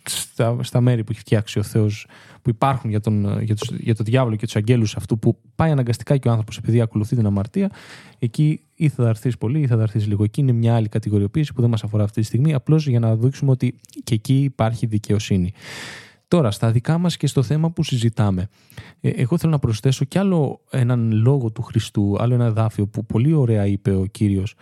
στα, 0.04 0.58
στα 0.62 0.82
μέρη 0.82 1.04
που 1.04 1.12
έχει 1.12 1.20
φτιάξει 1.20 1.60
ο 1.60 1.64
Θεός 1.64 2.08
που 2.42 2.50
υπάρχουν 2.50 2.90
για 2.90 3.00
τον, 3.00 3.42
για, 3.42 3.56
τους, 3.56 3.70
για 3.78 3.96
τον 3.96 4.06
διάβολο 4.06 4.36
και 4.36 4.46
τους 4.46 4.56
αγγέλους 4.56 4.96
αυτού 4.96 5.20
που 5.20 5.38
πάει 5.56 5.72
αναγκαστικά 5.72 6.18
και 6.18 6.28
ο 6.28 6.32
άνθρωπος 6.32 6.58
επειδή 6.58 6.82
ακολουθεί 6.82 7.16
την 7.16 7.26
αμαρτία, 7.26 7.72
εκεί 8.20 8.60
ή 8.76 8.90
θα 8.90 9.04
δαρθείς 9.04 9.38
πολύ 9.38 9.60
ή 9.60 9.68
θα 9.68 9.78
δαρθείς 9.78 10.08
λίγο. 10.08 10.24
Εκεί 10.24 10.42
είναι 10.42 10.52
μια 10.52 10.76
άλλη 10.76 10.90
κατηγοριοποίηση 10.90 11.54
που 11.54 11.62
δεν 11.62 11.70
μας 11.70 11.84
αφορά 11.84 12.04
αυτή 12.04 12.20
τη 12.22 12.26
στιγμή, 12.26 12.54
απλώς 12.54 12.88
για 12.88 13.00
να 13.00 13.16
δείξουμε 13.16 13.52
ότι 13.52 13.76
και 14.04 14.14
εκεί 14.14 14.44
υπάρχει 14.44 14.86
δικαιοσύνη. 14.86 15.54
Τώρα, 16.28 16.52
στα 16.52 16.72
δικά 16.72 16.98
μας 16.98 17.18
και 17.18 17.28
στο 17.28 17.44
θέμα 17.44 17.72
που 17.72 17.84
συζητάμε, 17.84 18.48
ε, 19.02 19.10
εγώ 19.10 19.38
θέλω 19.38 19.52
να 19.52 19.60
προσθέσω 19.60 20.06
κι 20.06 20.18
άλλο 20.18 20.62
έναν 20.70 21.12
λόγο 21.12 21.52
του 21.52 21.62
Χριστού, 21.62 22.16
άλλο 22.20 22.34
ένα 22.34 22.52
δάφιο 22.52 22.88
που 22.88 23.06
πολύ 23.06 23.34
ωραία 23.34 23.66
είπε 23.66 23.96
ο 23.96 24.06
Κύριος, 24.06 24.56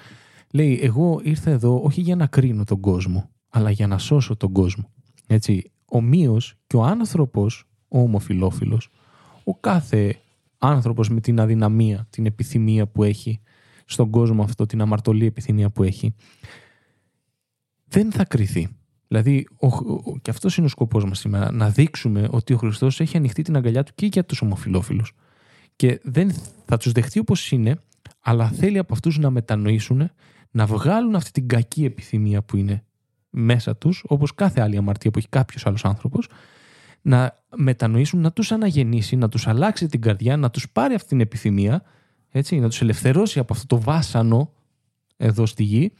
Λέει, 0.55 0.79
εγώ 0.81 1.19
ήρθα 1.23 1.51
εδώ 1.51 1.81
όχι 1.83 2.01
για 2.01 2.15
να 2.15 2.27
κρίνω 2.27 2.63
τον 2.63 2.79
κόσμο, 2.79 3.29
αλλά 3.49 3.69
για 3.71 3.87
να 3.87 3.97
σώσω 3.97 4.35
τον 4.35 4.51
κόσμο. 4.51 4.89
Έτσι, 5.27 5.71
ομοίως 5.85 6.55
και 6.67 6.75
ο 6.75 6.83
άνθρωπος, 6.83 7.69
ο 7.87 7.99
ομοφιλόφιλος, 7.99 8.89
ο 9.43 9.55
κάθε 9.55 10.15
άνθρωπος 10.57 11.09
με 11.09 11.19
την 11.19 11.39
αδυναμία, 11.39 12.07
την 12.09 12.25
επιθυμία 12.25 12.87
που 12.87 13.03
έχει 13.03 13.39
στον 13.85 14.09
κόσμο 14.09 14.43
αυτό, 14.43 14.65
την 14.65 14.81
αμαρτωλή 14.81 15.25
επιθυμία 15.25 15.69
που 15.69 15.83
έχει, 15.83 16.15
δεν 17.85 18.11
θα 18.11 18.25
κριθεί. 18.25 18.67
Δηλαδή, 19.07 19.47
ο, 19.59 19.67
ο, 19.67 20.17
και 20.21 20.29
αυτός 20.29 20.57
είναι 20.57 20.65
ο 20.65 20.69
σκοπός 20.69 21.05
μας 21.05 21.19
σήμερα, 21.19 21.51
να 21.51 21.69
δείξουμε 21.69 22.27
ότι 22.31 22.53
ο 22.53 22.57
Χριστός 22.57 22.99
έχει 22.99 23.17
ανοιχτεί 23.17 23.41
την 23.41 23.55
αγκαλιά 23.55 23.83
του 23.83 23.91
και 23.95 24.05
για 24.05 24.25
τους 24.25 24.41
ομοφυλόφιλου. 24.41 25.03
Και 25.75 25.99
δεν 26.03 26.31
θα 26.65 26.77
τους 26.77 26.91
δεχτεί 26.91 27.19
όπως 27.19 27.51
είναι, 27.51 27.79
αλλά 28.19 28.49
θέλει 28.49 28.77
από 28.77 28.93
αυτούς 28.93 29.17
να 29.17 29.29
μετανοήσουν 29.29 30.09
να 30.53 30.65
βγάλουν 30.65 31.15
αυτή 31.15 31.31
την 31.31 31.47
κακή 31.47 31.85
επιθυμία 31.85 32.43
που 32.43 32.57
είναι 32.57 32.83
μέσα 33.29 33.75
τους, 33.75 34.03
όπως 34.07 34.35
κάθε 34.35 34.61
άλλη 34.61 34.77
αμαρτία 34.77 35.11
που 35.11 35.17
έχει 35.17 35.29
κάποιος 35.29 35.65
άλλος 35.65 35.85
άνθρωπος, 35.85 36.27
να 37.01 37.43
μετανοήσουν, 37.55 38.19
να 38.19 38.31
τους 38.31 38.51
αναγεννήσει, 38.51 39.15
να 39.15 39.29
τους 39.29 39.47
αλλάξει 39.47 39.87
την 39.87 40.01
καρδιά, 40.01 40.37
να 40.37 40.49
τους 40.49 40.69
πάρει 40.69 40.93
αυτή 40.93 41.07
την 41.07 41.19
επιθυμία, 41.19 41.83
έτσι, 42.29 42.59
να 42.59 42.69
τους 42.69 42.81
ελευθερώσει 42.81 43.39
από 43.39 43.53
αυτό 43.53 43.75
το 43.75 43.81
βάσανο 43.81 44.53
εδώ 45.17 45.45
στη 45.45 45.63
γη 45.63 45.91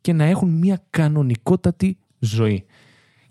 και 0.00 0.12
να 0.12 0.24
έχουν 0.24 0.50
μια 0.50 0.82
κανονικότατη 0.90 1.98
ζωή. 2.18 2.64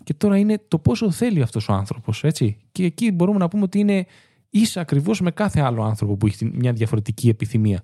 Και 0.04 0.14
τώρα 0.14 0.38
είναι 0.38 0.62
το 0.68 0.78
πόσο 0.78 1.10
θέλει 1.10 1.42
αυτός 1.42 1.68
ο 1.68 1.72
άνθρωπος, 1.72 2.24
έτσι. 2.24 2.56
Και 2.72 2.84
εκεί 2.84 3.12
μπορούμε 3.12 3.38
να 3.38 3.48
πούμε 3.48 3.62
ότι 3.62 3.78
είναι 3.78 4.06
ίσα 4.50 4.80
ακριβώς 4.80 5.20
με 5.20 5.30
κάθε 5.30 5.60
άλλο 5.60 5.82
άνθρωπο 5.82 6.16
που 6.16 6.26
έχει 6.26 6.50
μια 6.54 6.72
διαφορετική 6.72 7.28
επιθυμία. 7.28 7.82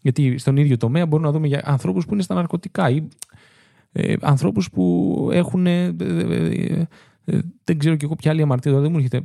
Γιατί 0.00 0.38
στον 0.38 0.56
ίδιο 0.56 0.76
τομέα 0.76 1.06
μπορούμε 1.06 1.28
να 1.28 1.34
δούμε 1.34 1.46
για 1.46 1.62
ανθρώπους 1.64 2.06
που 2.06 2.12
είναι 2.12 2.22
στα 2.22 2.34
ναρκωτικά 2.34 2.90
ή 2.90 3.08
ε, 3.92 4.14
ανθρώπους 4.20 4.70
που 4.70 5.28
έχουν, 5.32 5.66
ε, 5.66 5.84
ε, 5.84 5.94
ε, 6.00 6.86
ε, 7.24 7.38
δεν 7.64 7.78
ξέρω 7.78 7.96
και 7.96 8.04
εγώ 8.04 8.14
ποια 8.16 8.30
άλλη 8.30 8.42
αμαρτία, 8.42 8.80
δεν 8.80 8.90
μου 8.90 8.96
έρχεται, 8.96 9.20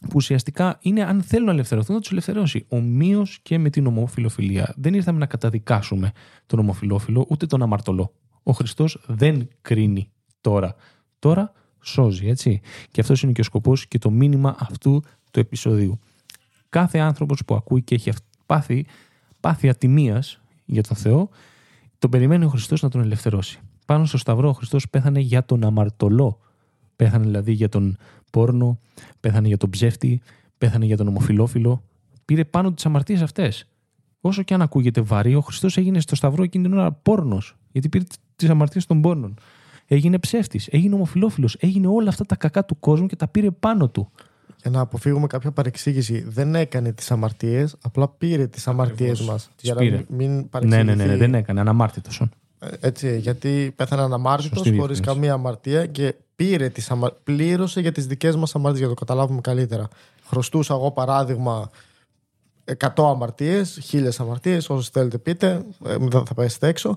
που 0.00 0.12
ουσιαστικά 0.14 0.78
είναι 0.80 1.04
αν 1.04 1.22
θέλουν 1.22 1.46
να 1.46 1.52
ελευθερωθούν 1.52 1.94
να 1.94 2.00
τους 2.00 2.10
ελευθερώσει. 2.10 2.64
Ομοίως 2.68 3.38
και 3.42 3.58
με 3.58 3.70
την 3.70 3.86
ομοφιλοφιλία. 3.86 4.74
Δεν 4.76 4.94
ήρθαμε 4.94 5.18
να 5.18 5.26
καταδικάσουμε 5.26 6.12
τον 6.46 6.58
ομοφιλόφιλο 6.58 7.26
ούτε 7.28 7.46
τον 7.46 7.62
αμαρτωλό. 7.62 8.12
Ο 8.42 8.52
Χριστός 8.52 9.04
δεν 9.06 9.48
κρίνει 9.60 10.10
τώρα. 10.40 10.74
Τώρα 11.18 11.52
σώζει, 11.80 12.28
έτσι. 12.28 12.60
Και 12.90 13.00
αυτός 13.00 13.22
είναι 13.22 13.32
και 13.32 13.40
ο 13.40 13.44
σκοπός 13.44 13.88
και 13.88 13.98
το 13.98 14.10
μήνυμα 14.10 14.56
αυτού 14.58 15.02
του 15.30 15.40
επεισοδίου. 15.40 15.98
Κάθε 16.68 16.98
άνθρωπος 16.98 17.44
που 17.44 17.54
ακούει 17.54 17.82
και 17.82 17.94
έχει 17.94 18.12
πάθει, 18.46 18.86
πάθει 19.40 19.68
ατιμία 19.68 20.22
για 20.64 20.82
τον 20.82 20.96
Θεό, 20.96 21.28
τον 21.98 22.10
περιμένει 22.10 22.44
ο 22.44 22.48
Χριστός 22.48 22.82
να 22.82 22.88
τον 22.88 23.00
ελευθερώσει. 23.00 23.60
Πάνω 23.86 24.04
στο 24.04 24.18
Σταυρό 24.18 24.48
ο 24.48 24.52
Χριστός 24.52 24.88
πέθανε 24.88 25.20
για 25.20 25.44
τον 25.44 25.64
αμαρτωλό. 25.64 26.40
Πέθανε 26.96 27.24
δηλαδή 27.24 27.52
για 27.52 27.68
τον 27.68 27.96
πόρνο, 28.30 28.78
πέθανε 29.20 29.48
για 29.48 29.56
τον 29.56 29.70
ψεύτη, 29.70 30.20
πέθανε 30.58 30.84
για 30.84 30.96
τον 30.96 31.08
ομοφιλόφιλο. 31.08 31.82
Πήρε 32.24 32.44
πάνω 32.44 32.72
τις 32.72 32.86
αμαρτίες 32.86 33.22
αυτές. 33.22 33.68
Όσο 34.20 34.42
και 34.42 34.54
αν 34.54 34.62
ακούγεται 34.62 35.00
βαρύ, 35.00 35.34
ο 35.34 35.40
Χριστός 35.40 35.76
έγινε 35.76 36.00
στο 36.00 36.14
Σταυρό 36.14 36.42
εκείνη 36.42 36.64
την 36.64 36.78
ώρα 36.78 36.92
πόρνος. 36.92 37.56
Γιατί 37.72 37.88
πήρε 37.88 38.04
τις 38.36 38.48
αμαρτίες 38.48 38.86
των 38.86 39.00
πόρνων. 39.00 39.34
Έγινε 39.86 40.18
ψεύτης, 40.18 40.68
έγινε 40.70 40.94
ομοφιλόφιλο, 40.94 41.48
έγινε 41.58 41.86
όλα 41.86 42.08
αυτά 42.08 42.24
τα 42.24 42.36
κακά 42.36 42.64
του 42.64 42.78
κόσμου 42.78 43.06
και 43.06 43.16
τα 43.16 43.28
πήρε 43.28 43.50
πάνω 43.50 43.88
του. 43.88 44.10
Για 44.62 44.70
να 44.70 44.80
αποφύγουμε 44.80 45.26
κάποια 45.26 45.50
παρεξήγηση, 45.50 46.24
δεν 46.28 46.54
έκανε 46.54 46.92
τις 46.92 47.10
αμαρτίες, 47.10 47.76
απλά 47.82 48.08
πήρε 48.08 48.46
τις 48.46 48.68
αμαρτίες 48.68 49.20
μας. 49.20 49.50
Για 49.60 49.74
να 49.74 49.80
πήρε. 49.80 50.04
μην 50.08 50.48
Ναι, 50.60 50.82
ναι, 50.82 50.94
ναι, 50.94 51.04
ναι, 51.04 51.16
δεν 51.16 51.34
έκανε, 51.34 51.60
αναμάρτητος. 51.60 52.22
Ε, 52.58 52.68
Έτσι, 52.80 53.18
γιατί 53.18 53.72
πέθανε 53.76 54.02
αναμάρτητο 54.02 54.54
Σωστή 54.54 54.78
χωρίς 54.78 54.78
διευκρίνηση. 54.78 55.02
καμία 55.02 55.32
αμαρτία 55.32 55.86
και 55.86 56.14
πήρε 56.36 56.68
τις 56.68 56.90
αμα... 56.90 57.12
πλήρωσε 57.24 57.80
για 57.80 57.92
τις 57.92 58.06
δικές 58.06 58.36
μας 58.36 58.54
αμαρτίες, 58.54 58.78
για 58.78 58.88
να 58.88 58.94
το 58.94 59.00
καταλάβουμε 59.04 59.40
καλύτερα. 59.40 59.88
Χρωστούσα 60.24 60.74
εγώ 60.74 60.90
παράδειγμα 60.90 61.70
100 62.78 62.88
αμαρτίες, 62.96 63.80
1000 63.92 64.08
αμαρτίες, 64.18 64.70
όσες 64.70 64.88
θέλετε 64.88 65.18
πείτε, 65.18 65.64
ε, 65.86 65.96
δεν 65.98 66.26
θα 66.26 66.34
πέσετε 66.34 66.66
έξω. 66.68 66.96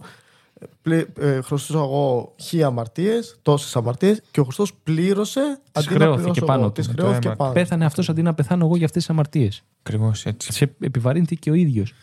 Πλη, 0.82 1.08
ε, 1.20 1.42
χρωστούσα 1.42 1.80
εγώ 1.80 2.34
χι 2.40 2.64
αμαρτίες, 2.64 3.40
τόσες 3.42 3.76
αμαρτίες 3.76 4.22
και 4.32 4.40
ο 4.40 4.44
Χριστός 4.44 4.74
πλήρωσε 4.84 5.40
αντί 5.72 5.88
να 5.88 5.96
χρεώθηκε 5.96 6.22
πληρώσω 6.22 6.46
πάνω 6.46 6.60
εγώ. 6.60 6.72
του. 6.72 6.74
Τις 6.74 6.88
Με 6.88 6.94
το 6.94 7.02
χρεώθηκε 7.02 7.28
αίμα. 7.28 7.36
πάνω. 7.38 7.52
Πέθανε 7.52 7.86
αυτός 7.86 8.10
αντί 8.10 8.22
να 8.22 8.34
πεθάνω 8.34 8.66
εγώ 8.66 8.76
για 8.76 8.86
αυτές 8.86 9.02
τις 9.02 9.12
αμαρτίες. 9.12 9.64
Ακριβώς 9.80 10.26
έτσι. 10.26 10.54
Σε 10.54 10.76
επιβαρύνθηκε 10.80 11.50
ο 11.52 11.54
ίδιος. 11.54 11.94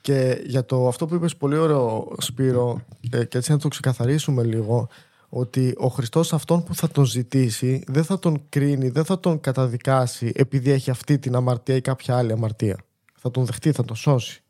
Και 0.00 0.42
για 0.46 0.64
το 0.64 0.88
αυτό 0.88 1.06
που 1.06 1.14
είπες 1.14 1.36
πολύ 1.36 1.56
ωραίο 1.56 2.12
Σπύρο 2.18 2.80
ε, 3.10 3.24
και 3.24 3.38
έτσι 3.38 3.50
να 3.50 3.58
το 3.58 3.68
ξεκαθαρίσουμε 3.68 4.42
λίγο 4.42 4.88
ότι 5.28 5.74
ο 5.78 5.88
Χριστός 5.88 6.32
αυτόν 6.32 6.62
που 6.62 6.74
θα 6.74 6.88
τον 6.88 7.04
ζητήσει 7.04 7.84
δεν 7.86 8.04
θα 8.04 8.18
τον 8.18 8.42
κρίνει, 8.48 8.88
δεν 8.88 9.04
θα 9.04 9.20
τον 9.20 9.40
καταδικάσει 9.40 10.32
επειδή 10.34 10.70
έχει 10.70 10.90
αυτή 10.90 11.18
την 11.18 11.34
αμαρτία 11.34 11.74
ή 11.76 11.80
κάποια 11.80 12.16
άλλη 12.16 12.32
αμαρτία. 12.32 12.76
Θα 13.14 13.30
τον 13.30 13.44
δεχτεί, 13.44 13.72
θα 13.72 13.84
τον 13.84 13.96
σώσει. 13.96 14.42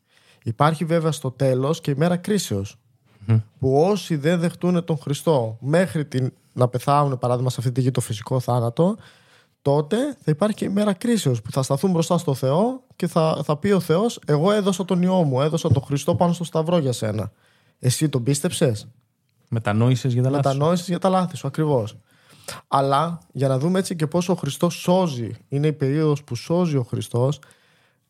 Υπάρχει 0.43 0.85
βέβαια 0.85 1.11
στο 1.11 1.31
τέλος 1.31 1.81
και 1.81 1.91
η 1.91 1.95
μέρα 1.97 2.17
κρίσεως 2.17 2.77
που 3.59 3.81
όσοι 3.81 4.15
δεν 4.15 4.39
δεχτούν 4.39 4.83
τον 4.85 4.97
Χριστό 4.97 5.57
μέχρι 5.59 6.05
την, 6.05 6.33
να 6.53 6.67
πεθάνουν 6.67 7.17
παράδειγμα 7.17 7.49
σε 7.49 7.55
αυτή 7.59 7.71
τη 7.71 7.81
γη 7.81 7.91
το 7.91 8.01
φυσικό 8.01 8.39
θάνατο 8.39 8.97
τότε 9.61 9.97
θα 9.97 10.31
υπάρχει 10.31 10.55
και 10.55 10.65
η 10.65 10.69
μέρα 10.69 10.93
κρίσεως 10.93 11.41
που 11.41 11.51
θα 11.51 11.63
σταθούν 11.63 11.91
μπροστά 11.91 12.17
στο 12.17 12.33
Θεό 12.33 12.83
και 12.95 13.07
θα, 13.07 13.41
θα 13.43 13.57
πει 13.57 13.71
ο 13.71 13.79
Θεός 13.79 14.19
εγώ 14.25 14.51
έδωσα 14.51 14.85
τον 14.85 15.01
Υιό 15.01 15.23
μου, 15.23 15.41
έδωσα 15.41 15.69
τον 15.69 15.83
Χριστό 15.83 16.15
πάνω 16.15 16.33
στο 16.33 16.43
σταυρό 16.43 16.77
για 16.77 16.91
σένα. 16.91 17.31
Εσύ 17.79 18.09
τον 18.09 18.23
πίστεψες, 18.23 18.87
Μετανόησες 19.49 20.13
για 20.13 20.23
τα 20.23 20.29
λάθη. 20.29 20.47
σου. 20.47 20.53
μετανόησες 20.53 20.87
για 20.87 20.99
τα 20.99 21.09
λάθη 21.09 21.37
σου 21.37 21.47
ακριβώς. 21.47 21.97
Αλλά 22.67 23.19
για 23.31 23.47
να 23.47 23.59
δούμε 23.59 23.79
έτσι 23.79 23.95
και 23.95 24.07
πόσο 24.07 24.33
ο 24.33 24.35
Χριστός 24.35 24.73
σώζει, 24.73 25.31
είναι 25.47 25.67
η 25.67 25.73
περίοδος 25.73 26.23
που 26.23 26.35
σώζει 26.35 26.75
ο 26.77 26.83
Χριστός, 26.83 27.39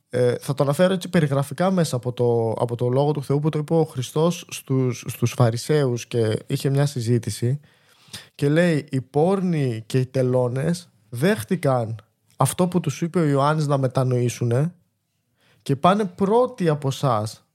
ε, 0.10 0.36
θα 0.40 0.54
το 0.54 0.64
αναφέρω 0.64 0.94
έτσι 0.94 1.10
περιγραφικά 1.10 1.72
μέσα 1.72 1.96
από 1.96 2.14
το, 2.14 2.52
από 2.52 2.76
το 2.76 2.90
λόγο 2.90 3.12
του 3.12 3.24
Θεού 3.24 3.40
που 3.40 3.50
το 3.50 3.60
είπε 3.60 3.74
ο 3.74 3.84
Χριστός 3.84 4.46
στους, 4.50 5.06
στους 5.08 5.32
Φαρισαίους 5.32 6.08
και 6.08 6.40
είχε 6.48 6.70
μια 6.70 6.86
συζήτηση 6.86 7.60
και 8.36 8.50
λέει 8.50 8.88
οι 8.92 9.02
πόρνοι 9.02 9.84
και 9.86 10.00
οι 10.00 10.06
τελώνες 10.06 10.90
δέχτηκαν 11.10 11.96
αυτό 12.38 12.68
που 12.68 12.80
τους 12.80 13.02
είπε 13.02 13.20
ο 13.20 13.26
Ιωάννης 13.26 13.68
να 13.68 13.78
μετανοήσουν 13.78 14.74
και 15.62 15.76
πάνε 15.76 16.06
πρώτοι 16.06 16.70
από 16.70 16.88
εσάς 16.88 17.46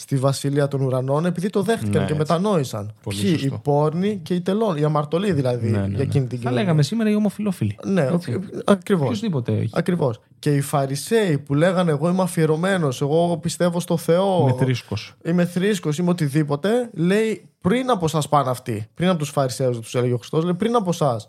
στη 0.00 0.16
βασιλεία 0.16 0.68
των 0.68 0.80
ουρανών 0.80 1.24
επειδή 1.26 1.50
το 1.50 1.62
δέχτηκαν 1.62 1.90
Ναι, 1.90 1.96
και 1.98 2.02
έτσι. 2.02 2.14
μετανόησαν. 2.14 2.94
Πολύ 3.02 3.20
Ποιοι, 3.20 3.30
σωστό. 3.38 3.54
οι 3.54 3.58
πόρνοι 3.62 4.20
και 4.22 4.34
οι 4.34 4.40
τελώνες, 4.40 4.80
οι 4.80 4.84
αμαρτωλοί 4.84 5.32
δηλαδή 5.32 5.70
Ναι, 5.70 5.78
ναι, 5.78 5.86
για 5.86 5.96
ναι. 5.96 6.02
εκείνη 6.02 6.26
την 6.26 6.28
Θα 6.28 6.36
κοινωνία. 6.36 6.60
λέγαμε 6.62 6.82
σήμερα 6.82 7.10
οι 7.10 7.14
ομοφιλόφιλοι. 7.14 7.78
Ναι, 7.84 8.02
Έτσι. 8.12 8.38
ακριβώς. 8.64 9.08
Οποιοδήποτε 9.08 9.52
έχει. 9.52 9.70
Ακριβώς. 9.72 10.20
Και 10.38 10.54
οι 10.54 10.60
Φαρισαίοι 10.60 11.38
που 11.38 11.54
λέγανε 11.54 11.90
Εγώ 11.90 12.08
είμαι 12.08 12.22
αφιερωμένος, 12.22 13.00
εγώ 13.00 13.38
πιστεύω 13.42 13.80
στο 13.80 13.96
Θεό. 13.96 14.44
Με 14.44 14.52
θρήσκος. 14.52 15.14
Είμαι 15.24 15.44
θρήσκος, 15.44 15.98
είμαι 15.98 16.10
οτιδήποτε. 16.10 16.90
Λέει 16.92 17.48
πριν 17.60 17.90
από 17.90 18.04
εσά 18.04 18.22
πάνε 18.28 18.50
αυτοί. 18.50 18.86
Πριν 18.94 19.08
από 19.08 19.18
τους 19.18 19.30
Φαρισαίους, 19.30 19.78
τους 19.78 19.94
έλεγε 19.94 20.12
ο 20.12 20.16
Χριστός, 20.16 20.44
λέει 20.44 20.54
πριν 20.54 20.74
από 20.76 20.90
εσά 20.90 21.20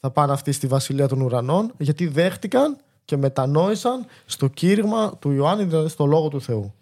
θα 0.00 0.10
πάνε 0.10 0.32
αυτοί 0.32 0.52
στη 0.52 0.66
βασιλεία 0.66 1.08
των 1.08 1.20
ουρανών, 1.20 1.72
γιατί 1.78 2.06
δέχτηκαν 2.06 2.76
και 3.04 3.16
μετανόησαν 3.16 4.04
στο 4.26 4.46
κήρυγμα 4.48 5.12
του 5.18 5.30
Ιωάννη, 5.30 5.64
δηλαδή 5.64 5.88
στο 5.88 6.06
λόγο 6.06 6.28
του 6.28 6.40
Θεού. 6.40 6.74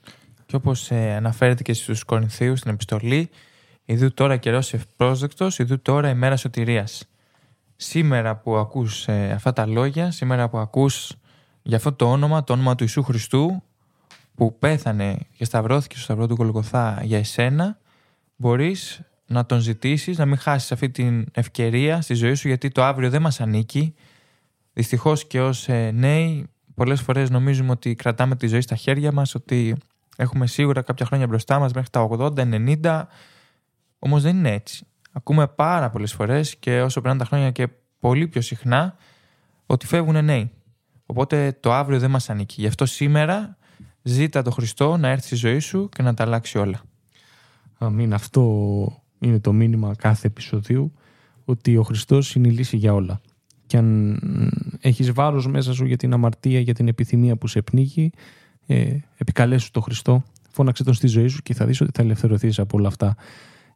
Και 0.46 0.56
όπως 0.56 0.90
αναφέρεται 0.90 1.62
και 1.62 1.72
στους 1.72 2.04
Κορινθίους 2.04 2.58
στην 2.58 2.70
επιστολή, 2.70 3.30
Ιδού 3.88 4.14
τώρα 4.14 4.36
καιρός 4.36 4.72
ευπρόσδεκτος, 4.72 5.58
ιδού 5.58 5.80
τώρα 5.82 6.08
ημέρας 6.08 6.40
σωτηρίας. 6.40 7.08
Σήμερα 7.76 8.36
που 8.36 8.56
ακούς 8.56 9.08
ε, 9.08 9.30
αυτά 9.34 9.52
τα 9.52 9.66
λόγια, 9.66 10.10
σήμερα 10.10 10.48
που 10.48 10.58
ακούς 10.58 11.16
για 11.62 11.76
αυτό 11.76 11.92
το 11.92 12.10
όνομα, 12.10 12.44
το 12.44 12.52
όνομα 12.52 12.74
του 12.74 12.82
Ιησού 12.82 13.02
Χριστού, 13.02 13.62
που 14.34 14.58
πέθανε 14.58 15.18
και 15.36 15.44
σταυρώθηκε 15.44 15.94
στο 15.94 16.04
σταυρό 16.04 16.26
του 16.26 16.34
Γολγοθά 16.34 17.00
για 17.02 17.18
εσένα, 17.18 17.78
μπορείς 18.36 19.00
να 19.26 19.46
τον 19.46 19.60
ζητήσεις, 19.60 20.18
να 20.18 20.26
μην 20.26 20.36
χάσεις 20.36 20.72
αυτή 20.72 20.90
την 20.90 21.26
ευκαιρία 21.32 22.00
στη 22.00 22.14
ζωή 22.14 22.34
σου, 22.34 22.48
γιατί 22.48 22.70
το 22.70 22.84
αύριο 22.84 23.10
δεν 23.10 23.22
μας 23.22 23.40
ανήκει. 23.40 23.94
Δυστυχώς 24.72 25.26
και 25.26 25.40
ως 25.40 25.68
ε, 25.68 25.90
νέοι, 25.90 26.46
πολλές 26.74 27.00
φορές 27.00 27.30
νομίζουμε 27.30 27.70
ότι 27.70 27.94
κρατάμε 27.94 28.36
τη 28.36 28.46
ζωή 28.46 28.60
στα 28.60 28.76
χέρια 28.76 29.12
μας, 29.12 29.34
ότι 29.34 29.76
έχουμε 30.16 30.46
σίγουρα 30.46 30.82
κάποια 30.82 31.06
χρόνια 31.06 31.26
μπροστά 31.26 31.58
μας 31.58 31.72
μέχρι 31.72 31.90
τα 31.90 32.08
80, 32.10 32.32
90, 32.82 33.02
όμως 33.98 34.22
δεν 34.22 34.36
είναι 34.36 34.52
έτσι. 34.52 34.86
Ακούμε 35.12 35.46
πάρα 35.46 35.90
πολλές 35.90 36.12
φορές 36.12 36.56
και 36.56 36.80
όσο 36.82 37.00
περνάνε 37.00 37.22
τα 37.22 37.26
χρόνια 37.26 37.50
και 37.50 37.68
πολύ 37.98 38.28
πιο 38.28 38.40
συχνά 38.40 38.96
ότι 39.66 39.86
φεύγουν 39.86 40.24
νέοι. 40.24 40.50
Οπότε 41.06 41.56
το 41.60 41.72
αύριο 41.72 41.98
δεν 41.98 42.10
μας 42.10 42.30
ανήκει. 42.30 42.60
Γι' 42.60 42.66
αυτό 42.66 42.86
σήμερα 42.86 43.56
ζήτα 44.02 44.42
το 44.42 44.50
Χριστό 44.50 44.96
να 44.96 45.08
έρθει 45.08 45.26
στη 45.26 45.34
ζωή 45.34 45.58
σου 45.58 45.88
και 45.88 46.02
να 46.02 46.14
τα 46.14 46.24
αλλάξει 46.24 46.58
όλα. 46.58 46.80
Αμήν. 47.78 48.14
Αυτό 48.14 49.02
είναι 49.18 49.40
το 49.40 49.52
μήνυμα 49.52 49.94
κάθε 49.94 50.26
επεισοδίου 50.26 50.92
ότι 51.44 51.76
ο 51.76 51.82
Χριστός 51.82 52.34
είναι 52.34 52.48
η 52.48 52.50
λύση 52.50 52.76
για 52.76 52.94
όλα. 52.94 53.20
Και 53.66 53.76
αν 53.76 54.18
έχεις 54.80 55.12
βάρος 55.12 55.46
μέσα 55.46 55.72
σου 55.74 55.84
για 55.84 55.96
την 55.96 56.12
αμαρτία, 56.12 56.60
για 56.60 56.74
την 56.74 56.88
επιθυμία 56.88 57.36
που 57.36 57.46
σε 57.46 57.62
πνίγει, 57.62 58.12
ε, 58.66 58.96
επικαλέσου 59.16 59.70
τον 59.70 59.82
Χριστό, 59.82 60.24
φώναξε 60.50 60.84
τον 60.84 60.94
στη 60.94 61.06
ζωή 61.06 61.28
σου 61.28 61.42
και 61.42 61.54
θα 61.54 61.66
δεις 61.66 61.80
ότι 61.80 61.90
θα 61.94 62.02
ελευθερωθείς 62.02 62.58
από 62.58 62.78
όλα 62.78 62.88
αυτά. 62.88 63.16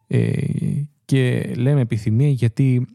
Ε, 0.07 0.33
και 1.05 1.53
λέμε 1.57 1.81
επιθυμία 1.81 2.29
γιατί 2.29 2.87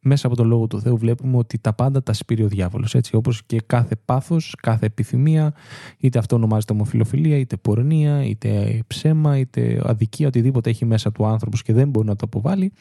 μέσα 0.00 0.26
από 0.26 0.36
τον 0.36 0.46
Λόγο 0.46 0.66
του 0.66 0.80
Θεού 0.80 0.96
βλέπουμε 0.96 1.36
ότι 1.36 1.58
τα 1.58 1.72
πάντα 1.72 2.02
τα 2.02 2.12
σπείρει 2.12 2.42
ο 2.42 2.48
διάβολος. 2.48 2.94
Έτσι, 2.94 3.16
όπως 3.16 3.42
και 3.46 3.60
κάθε 3.66 3.96
πάθος, 4.04 4.54
κάθε 4.62 4.86
επιθυμία, 4.86 5.54
είτε 5.98 6.18
αυτό 6.18 6.36
ονομάζεται 6.36 6.72
ομοφιλοφιλία, 6.72 7.36
είτε 7.36 7.56
πορνεία, 7.56 8.24
είτε 8.24 8.80
ψέμα, 8.86 9.38
είτε 9.38 9.80
αδικία, 9.84 10.26
οτιδήποτε 10.26 10.70
έχει 10.70 10.84
μέσα 10.84 11.12
του 11.12 11.26
άνθρωπος 11.26 11.62
και 11.62 11.72
δεν 11.72 11.88
μπορεί 11.88 12.06
να 12.06 12.16
το 12.16 12.24
αποβάλει, 12.24 12.72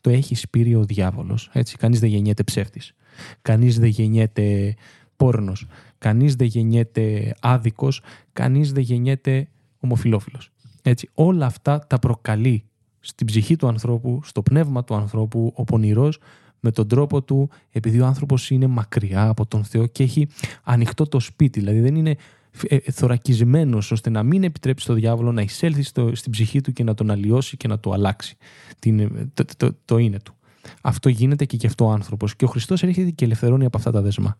το 0.00 0.10
έχει 0.10 0.34
σπείρει 0.34 0.74
ο 0.74 0.84
διάβολος. 0.84 1.50
Έτσι, 1.52 1.76
κανείς 1.76 2.00
δεν 2.00 2.08
γεννιέται 2.08 2.42
ψεύτης. 2.42 2.94
Κανείς 3.42 3.78
δεν 3.78 3.88
γεννιέται 3.88 4.74
πόρνος. 5.16 5.66
Κανείς 5.98 6.34
δεν 6.34 6.46
γεννιέται 6.46 7.34
άδικος. 7.40 8.02
Κανείς 8.32 8.72
δεν 8.72 8.82
γεννιέται 8.82 9.48
ομοφιλόφιλος. 9.80 10.50
Έτσι, 10.82 11.08
όλα 11.14 11.46
αυτά 11.46 11.86
τα 11.86 11.98
προκαλεί 11.98 12.64
στην 13.00 13.26
ψυχή 13.26 13.56
του 13.56 13.68
ανθρώπου, 13.68 14.20
στο 14.24 14.42
πνεύμα 14.42 14.84
του 14.84 14.94
ανθρώπου, 14.94 15.52
ο 15.54 15.64
πονηρός, 15.64 16.18
με 16.60 16.70
τον 16.70 16.88
τρόπο 16.88 17.22
του, 17.22 17.50
επειδή 17.70 18.00
ο 18.00 18.06
άνθρωπος 18.06 18.50
είναι 18.50 18.66
μακριά 18.66 19.28
από 19.28 19.46
τον 19.46 19.64
Θεό 19.64 19.86
και 19.86 20.02
έχει 20.02 20.28
ανοιχτό 20.62 21.06
το 21.06 21.20
σπίτι. 21.20 21.60
Δηλαδή 21.60 21.80
δεν 21.80 21.94
είναι 21.94 22.16
ε, 22.62 22.78
θωρακισμένος 22.78 23.90
ώστε 23.90 24.10
να 24.10 24.22
μην 24.22 24.44
επιτρέψει 24.44 24.84
στο 24.84 24.94
διάβολο 24.94 25.32
να 25.32 25.42
εισέλθει 25.42 25.82
στο, 25.82 26.14
στην 26.14 26.32
ψυχή 26.32 26.60
του 26.60 26.72
και 26.72 26.84
να 26.84 26.94
τον 26.94 27.10
αλλοιώσει 27.10 27.56
και 27.56 27.68
να 27.68 27.78
το 27.78 27.92
αλλάξει 27.92 28.36
την, 28.78 29.10
το, 29.34 29.44
το, 29.56 29.76
το, 29.84 29.98
είναι 29.98 30.18
του. 30.18 30.34
Αυτό 30.80 31.08
γίνεται 31.08 31.44
και 31.44 31.56
γι' 31.56 31.66
αυτό 31.66 31.84
ο 31.84 31.90
άνθρωπος 31.90 32.36
και 32.36 32.44
ο 32.44 32.48
Χριστός 32.48 32.82
έρχεται 32.82 33.10
και 33.10 33.24
ελευθερώνει 33.24 33.64
από 33.64 33.76
αυτά 33.76 33.90
τα 33.90 34.00
δέσμα. 34.00 34.36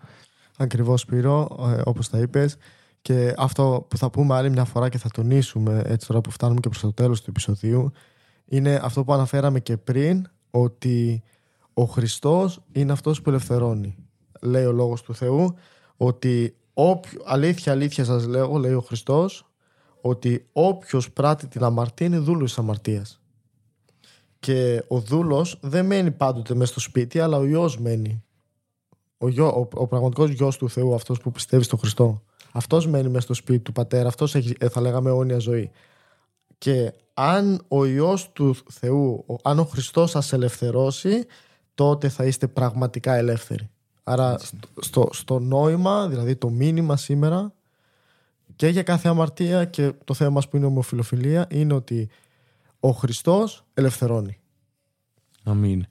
Ακριβώς 0.56 1.00
Σπύρο, 1.00 1.56
ε, 1.76 1.80
όπως 1.84 2.08
τα 2.08 2.18
είπες 2.18 2.56
και 3.02 3.34
αυτό 3.36 3.86
που 3.88 3.96
θα 3.96 4.10
πούμε 4.10 4.34
άλλη 4.34 4.50
μια 4.50 4.64
φορά 4.64 4.88
και 4.88 4.98
θα 4.98 5.08
τονίσουμε 5.12 5.82
έτσι 5.84 6.06
τώρα 6.06 6.20
που 6.20 6.30
φτάνουμε 6.30 6.60
και 6.60 6.68
προς 6.68 6.80
το 6.80 6.92
τέλος 6.92 7.22
του 7.22 7.30
επεισοδίου 7.30 7.92
είναι 8.44 8.80
αυτό 8.82 9.04
που 9.04 9.12
αναφέραμε 9.12 9.60
και 9.60 9.76
πριν 9.76 10.26
ότι 10.50 11.22
ο 11.74 11.84
Χριστός 11.84 12.60
είναι 12.72 12.92
αυτός 12.92 13.22
που 13.22 13.30
ελευθερώνει. 13.30 13.96
Λέει 14.40 14.64
ο 14.64 14.72
Λόγος 14.72 15.02
του 15.02 15.14
Θεού 15.14 15.54
ότι 15.96 16.56
όποιο, 16.74 17.20
αλήθεια 17.24 17.72
αλήθεια 17.72 18.04
σας 18.04 18.26
λέω, 18.26 18.56
λέει 18.56 18.72
ο 18.72 18.80
Χριστός, 18.80 19.50
ότι 20.00 20.46
όποιος 20.52 21.10
πράττει 21.10 21.46
την 21.46 21.62
αμαρτία 21.62 22.06
είναι 22.06 22.18
δούλος 22.18 22.48
της 22.48 22.58
αμαρτίας. 22.58 23.20
Και 24.38 24.84
ο 24.88 25.00
δούλος 25.00 25.58
δεν 25.62 25.86
μένει 25.86 26.10
πάντοτε 26.10 26.54
μέσα 26.54 26.70
στο 26.70 26.80
σπίτι, 26.80 27.20
αλλά 27.20 27.36
ο 27.36 27.44
Υιός 27.44 27.78
μένει. 27.78 28.23
Ο, 29.18 29.29
γιο, 29.29 29.46
ο, 29.46 29.68
ο 29.74 29.87
πραγματικός 29.87 30.31
Υιός 30.31 30.57
του 30.57 30.70
Θεού, 30.70 30.94
αυτός 30.94 31.20
που 31.20 31.33
πιστεύει 31.33 31.64
στον 31.64 31.79
Χριστό. 31.79 32.22
Αυτός 32.53 32.87
μένει 32.87 33.09
μέσα 33.09 33.20
στο 33.20 33.35
σπίτι 33.35 33.59
του 33.59 33.72
Πατέρα, 33.72 34.09
αυτός 34.09 34.35
έχει, 34.35 34.55
ε, 34.59 34.68
θα 34.68 34.81
λέγαμε, 34.81 35.11
αιώνια 35.11 35.38
ζωή. 35.38 35.70
Και 36.59 36.92
αν 37.14 37.64
ο 37.68 37.85
Υιός 37.85 38.33
του 38.33 38.57
Θεού, 38.70 39.24
αν 39.42 39.59
ο 39.59 39.64
Χριστός 39.64 40.11
σας 40.11 40.33
ελευθερώσει, 40.33 41.27
τότε 41.74 42.09
θα 42.09 42.24
είστε 42.24 42.46
πραγματικά 42.46 43.14
ελεύθεροι. 43.14 43.68
Άρα 44.05 44.38
στο, 44.81 45.09
στο 45.12 45.38
νόημα, 45.38 46.09
δηλαδή 46.09 46.37
το 46.37 46.50
μήνυμα 46.50 46.96
σήμερα 46.96 47.53
και 48.57 48.68
για 48.68 48.83
κάθε 48.83 49.09
αμαρτία 49.09 49.64
και 49.64 49.92
το 50.05 50.14
θέμα 50.14 50.31
μας 50.31 50.48
που 50.48 50.57
είναι 50.57 50.66
ομοφιλοφιλία 50.66 51.46
είναι 51.50 51.74
ότι 51.74 52.09
ο 52.81 52.90
Χριστός 52.90 53.64
ελευθερώνει. 53.74 54.38
Αμήν. 55.42 55.87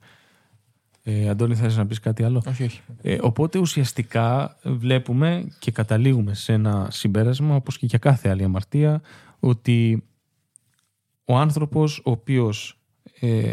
Ε, 1.06 1.28
Αντώνη, 1.28 1.54
θέλεις 1.54 1.76
να 1.76 1.86
πεις 1.86 2.00
κάτι 2.00 2.22
άλλο; 2.22 2.42
Όχι, 2.46 2.62
όχι. 2.64 2.80
Ε, 3.02 3.18
οπότε 3.20 3.58
ουσιαστικά 3.58 4.56
βλέπουμε 4.62 5.48
και 5.58 5.70
καταλήγουμε 5.70 6.34
σε 6.34 6.52
ένα 6.52 6.88
συμπέρασμα, 6.90 7.54
όπως 7.54 7.78
και 7.78 7.86
για 7.86 7.98
κάθε 7.98 8.28
άλλη 8.28 8.44
αμαρτία, 8.44 9.02
ότι 9.40 10.04
ο 11.24 11.36
άνθρωπος 11.36 11.98
ο 12.04 12.10
οποίος 12.10 12.78
ε, 13.20 13.52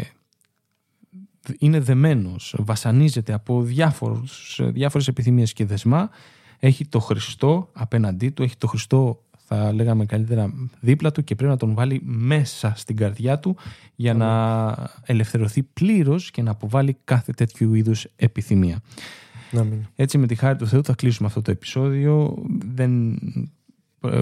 είναι 1.58 1.80
δεμένος, 1.80 2.54
βασανίζεται 2.58 3.32
από 3.32 3.62
διάφορους, 3.62 4.60
διάφορες 4.62 5.08
επιθυμίες 5.08 5.52
και 5.52 5.64
δεσμά, 5.64 6.10
έχει 6.58 6.86
το 6.86 6.98
Χριστό 6.98 7.68
απέναντί 7.72 8.30
του, 8.30 8.42
έχει 8.42 8.56
το 8.56 8.66
Χριστό 8.66 9.22
θα 9.54 9.72
λέγαμε 9.72 10.06
καλύτερα 10.06 10.52
δίπλα 10.80 11.12
του 11.12 11.24
και 11.24 11.34
πρέπει 11.34 11.50
να 11.50 11.56
τον 11.58 11.74
βάλει 11.74 12.00
μέσα 12.04 12.72
στην 12.76 12.96
καρδιά 12.96 13.38
του 13.38 13.56
για 13.94 14.14
να 14.14 14.30
ελευθερωθεί 15.06 15.62
πλήρως 15.62 16.30
και 16.30 16.42
να 16.42 16.50
αποβάλει 16.50 16.96
κάθε 17.04 17.32
τέτοιου 17.32 17.74
είδους 17.74 18.06
επιθυμία. 18.16 18.80
Έτσι 19.96 20.18
με 20.18 20.26
τη 20.26 20.34
χάρη 20.34 20.58
του 20.58 20.66
Θεού 20.66 20.84
θα 20.84 20.94
κλείσουμε 20.94 21.28
αυτό 21.28 21.42
το 21.42 21.50
επεισόδιο. 21.50 22.42
Δεν 22.74 23.18
ε, 24.00 24.20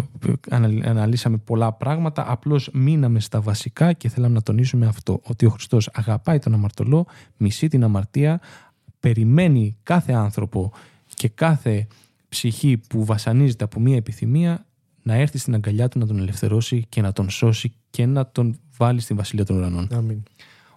αναλύσαμε 0.84 1.36
πολλά 1.36 1.72
πράγματα, 1.72 2.30
απλώς 2.30 2.70
μείναμε 2.72 3.20
στα 3.20 3.40
βασικά 3.40 3.92
και 3.92 4.08
θέλαμε 4.08 4.34
να 4.34 4.42
τονίσουμε 4.42 4.86
αυτό, 4.86 5.20
ότι 5.22 5.46
ο 5.46 5.50
Χριστός 5.50 5.90
αγαπάει 5.92 6.38
τον 6.38 6.54
αμαρτωλό, 6.54 7.06
μισεί 7.36 7.68
την 7.68 7.84
αμαρτία, 7.84 8.40
περιμένει 9.00 9.76
κάθε 9.82 10.12
άνθρωπο 10.12 10.72
και 11.14 11.28
κάθε 11.28 11.86
ψυχή 12.28 12.80
που 12.88 13.04
βασανίζεται 13.04 13.64
από 13.64 13.80
μία 13.80 13.96
επιθυμία 13.96 14.64
να 15.02 15.14
έρθει 15.14 15.38
στην 15.38 15.54
αγκαλιά 15.54 15.88
του 15.88 15.98
να 15.98 16.06
τον 16.06 16.18
ελευθερώσει 16.18 16.86
και 16.88 17.00
να 17.00 17.12
τον 17.12 17.30
σώσει 17.30 17.72
και 17.90 18.06
να 18.06 18.26
τον 18.26 18.58
βάλει 18.76 19.00
στην 19.00 19.16
Βασιλεία 19.16 19.44
των 19.44 19.56
Ουρανών. 19.56 19.88
Αμήν. 19.92 20.22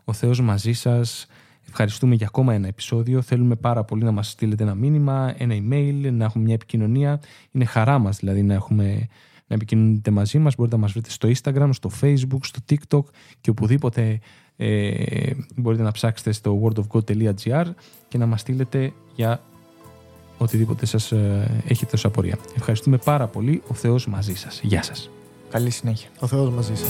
Ο 0.04 0.14
Θεός 0.14 0.42
μαζί 0.42 0.74
σας. 0.74 1.28
Ευχαριστούμε 1.68 2.16
για 2.16 2.28
ακόμα 2.28 2.54
ένα 2.54 2.68
επεισόδιο. 2.68 3.22
Θέλουμε 3.22 3.56
πάρα 3.56 3.84
πολύ 3.84 4.04
να 4.04 4.12
μας 4.12 4.30
στείλετε 4.30 4.64
ένα 4.64 4.76
μήνυμα, 4.76 5.34
ένα 5.38 5.56
email, 5.56 6.12
να 6.12 6.26
έχουμε 6.26 6.44
μια 6.44 6.54
επικοινωνία. 6.54 7.20
Είναι 7.52 7.66
χαρά 7.66 8.00
μας 8.00 8.18
δηλαδή 8.18 8.44
να, 8.44 8.54
έχουμε, 8.54 9.08
να 9.48 9.56
επικοινωνείτε 9.56 10.12
μαζί 10.12 10.40
μας. 10.40 10.56
Μπορείτε 10.56 10.76
να 10.76 10.82
μας 10.82 10.92
βρείτε 10.92 11.10
στο 11.10 11.30
Instagram, 11.30 11.70
στο 11.72 11.92
Facebook, 12.02 12.40
στο 12.42 12.60
TikTok 12.70 13.04
και 13.42 13.50
οπουδήποτε 13.50 14.20
ε, 14.56 15.32
μπορείτε 15.56 15.84
να 15.84 15.92
ψάξετε 15.92 16.32
στο 16.32 16.62
wordofgod.gr 16.64 17.66
και 18.08 18.18
να 18.18 18.26
μας 18.26 18.42
στείλετε 18.42 18.94
για 19.16 19.42
οτιδήποτε 20.38 20.86
σας 20.86 21.12
ε, 21.12 21.62
έχετε 21.68 21.92
ως 21.96 22.06
απορία. 22.06 22.38
Ευχαριστούμε 22.56 22.98
πάρα 22.98 23.28
πολύ. 23.28 23.62
Ο 23.68 23.74
Θεός 23.74 24.08
μαζί 24.08 24.36
σας. 24.36 24.60
Γεια 24.64 24.84
σας. 24.84 25.10
Καλή 25.50 25.70
συνέχεια. 25.70 26.10
Ο 26.20 26.28
Θεός 26.28 26.50
μαζί 26.50 26.76
σας. 26.76 26.90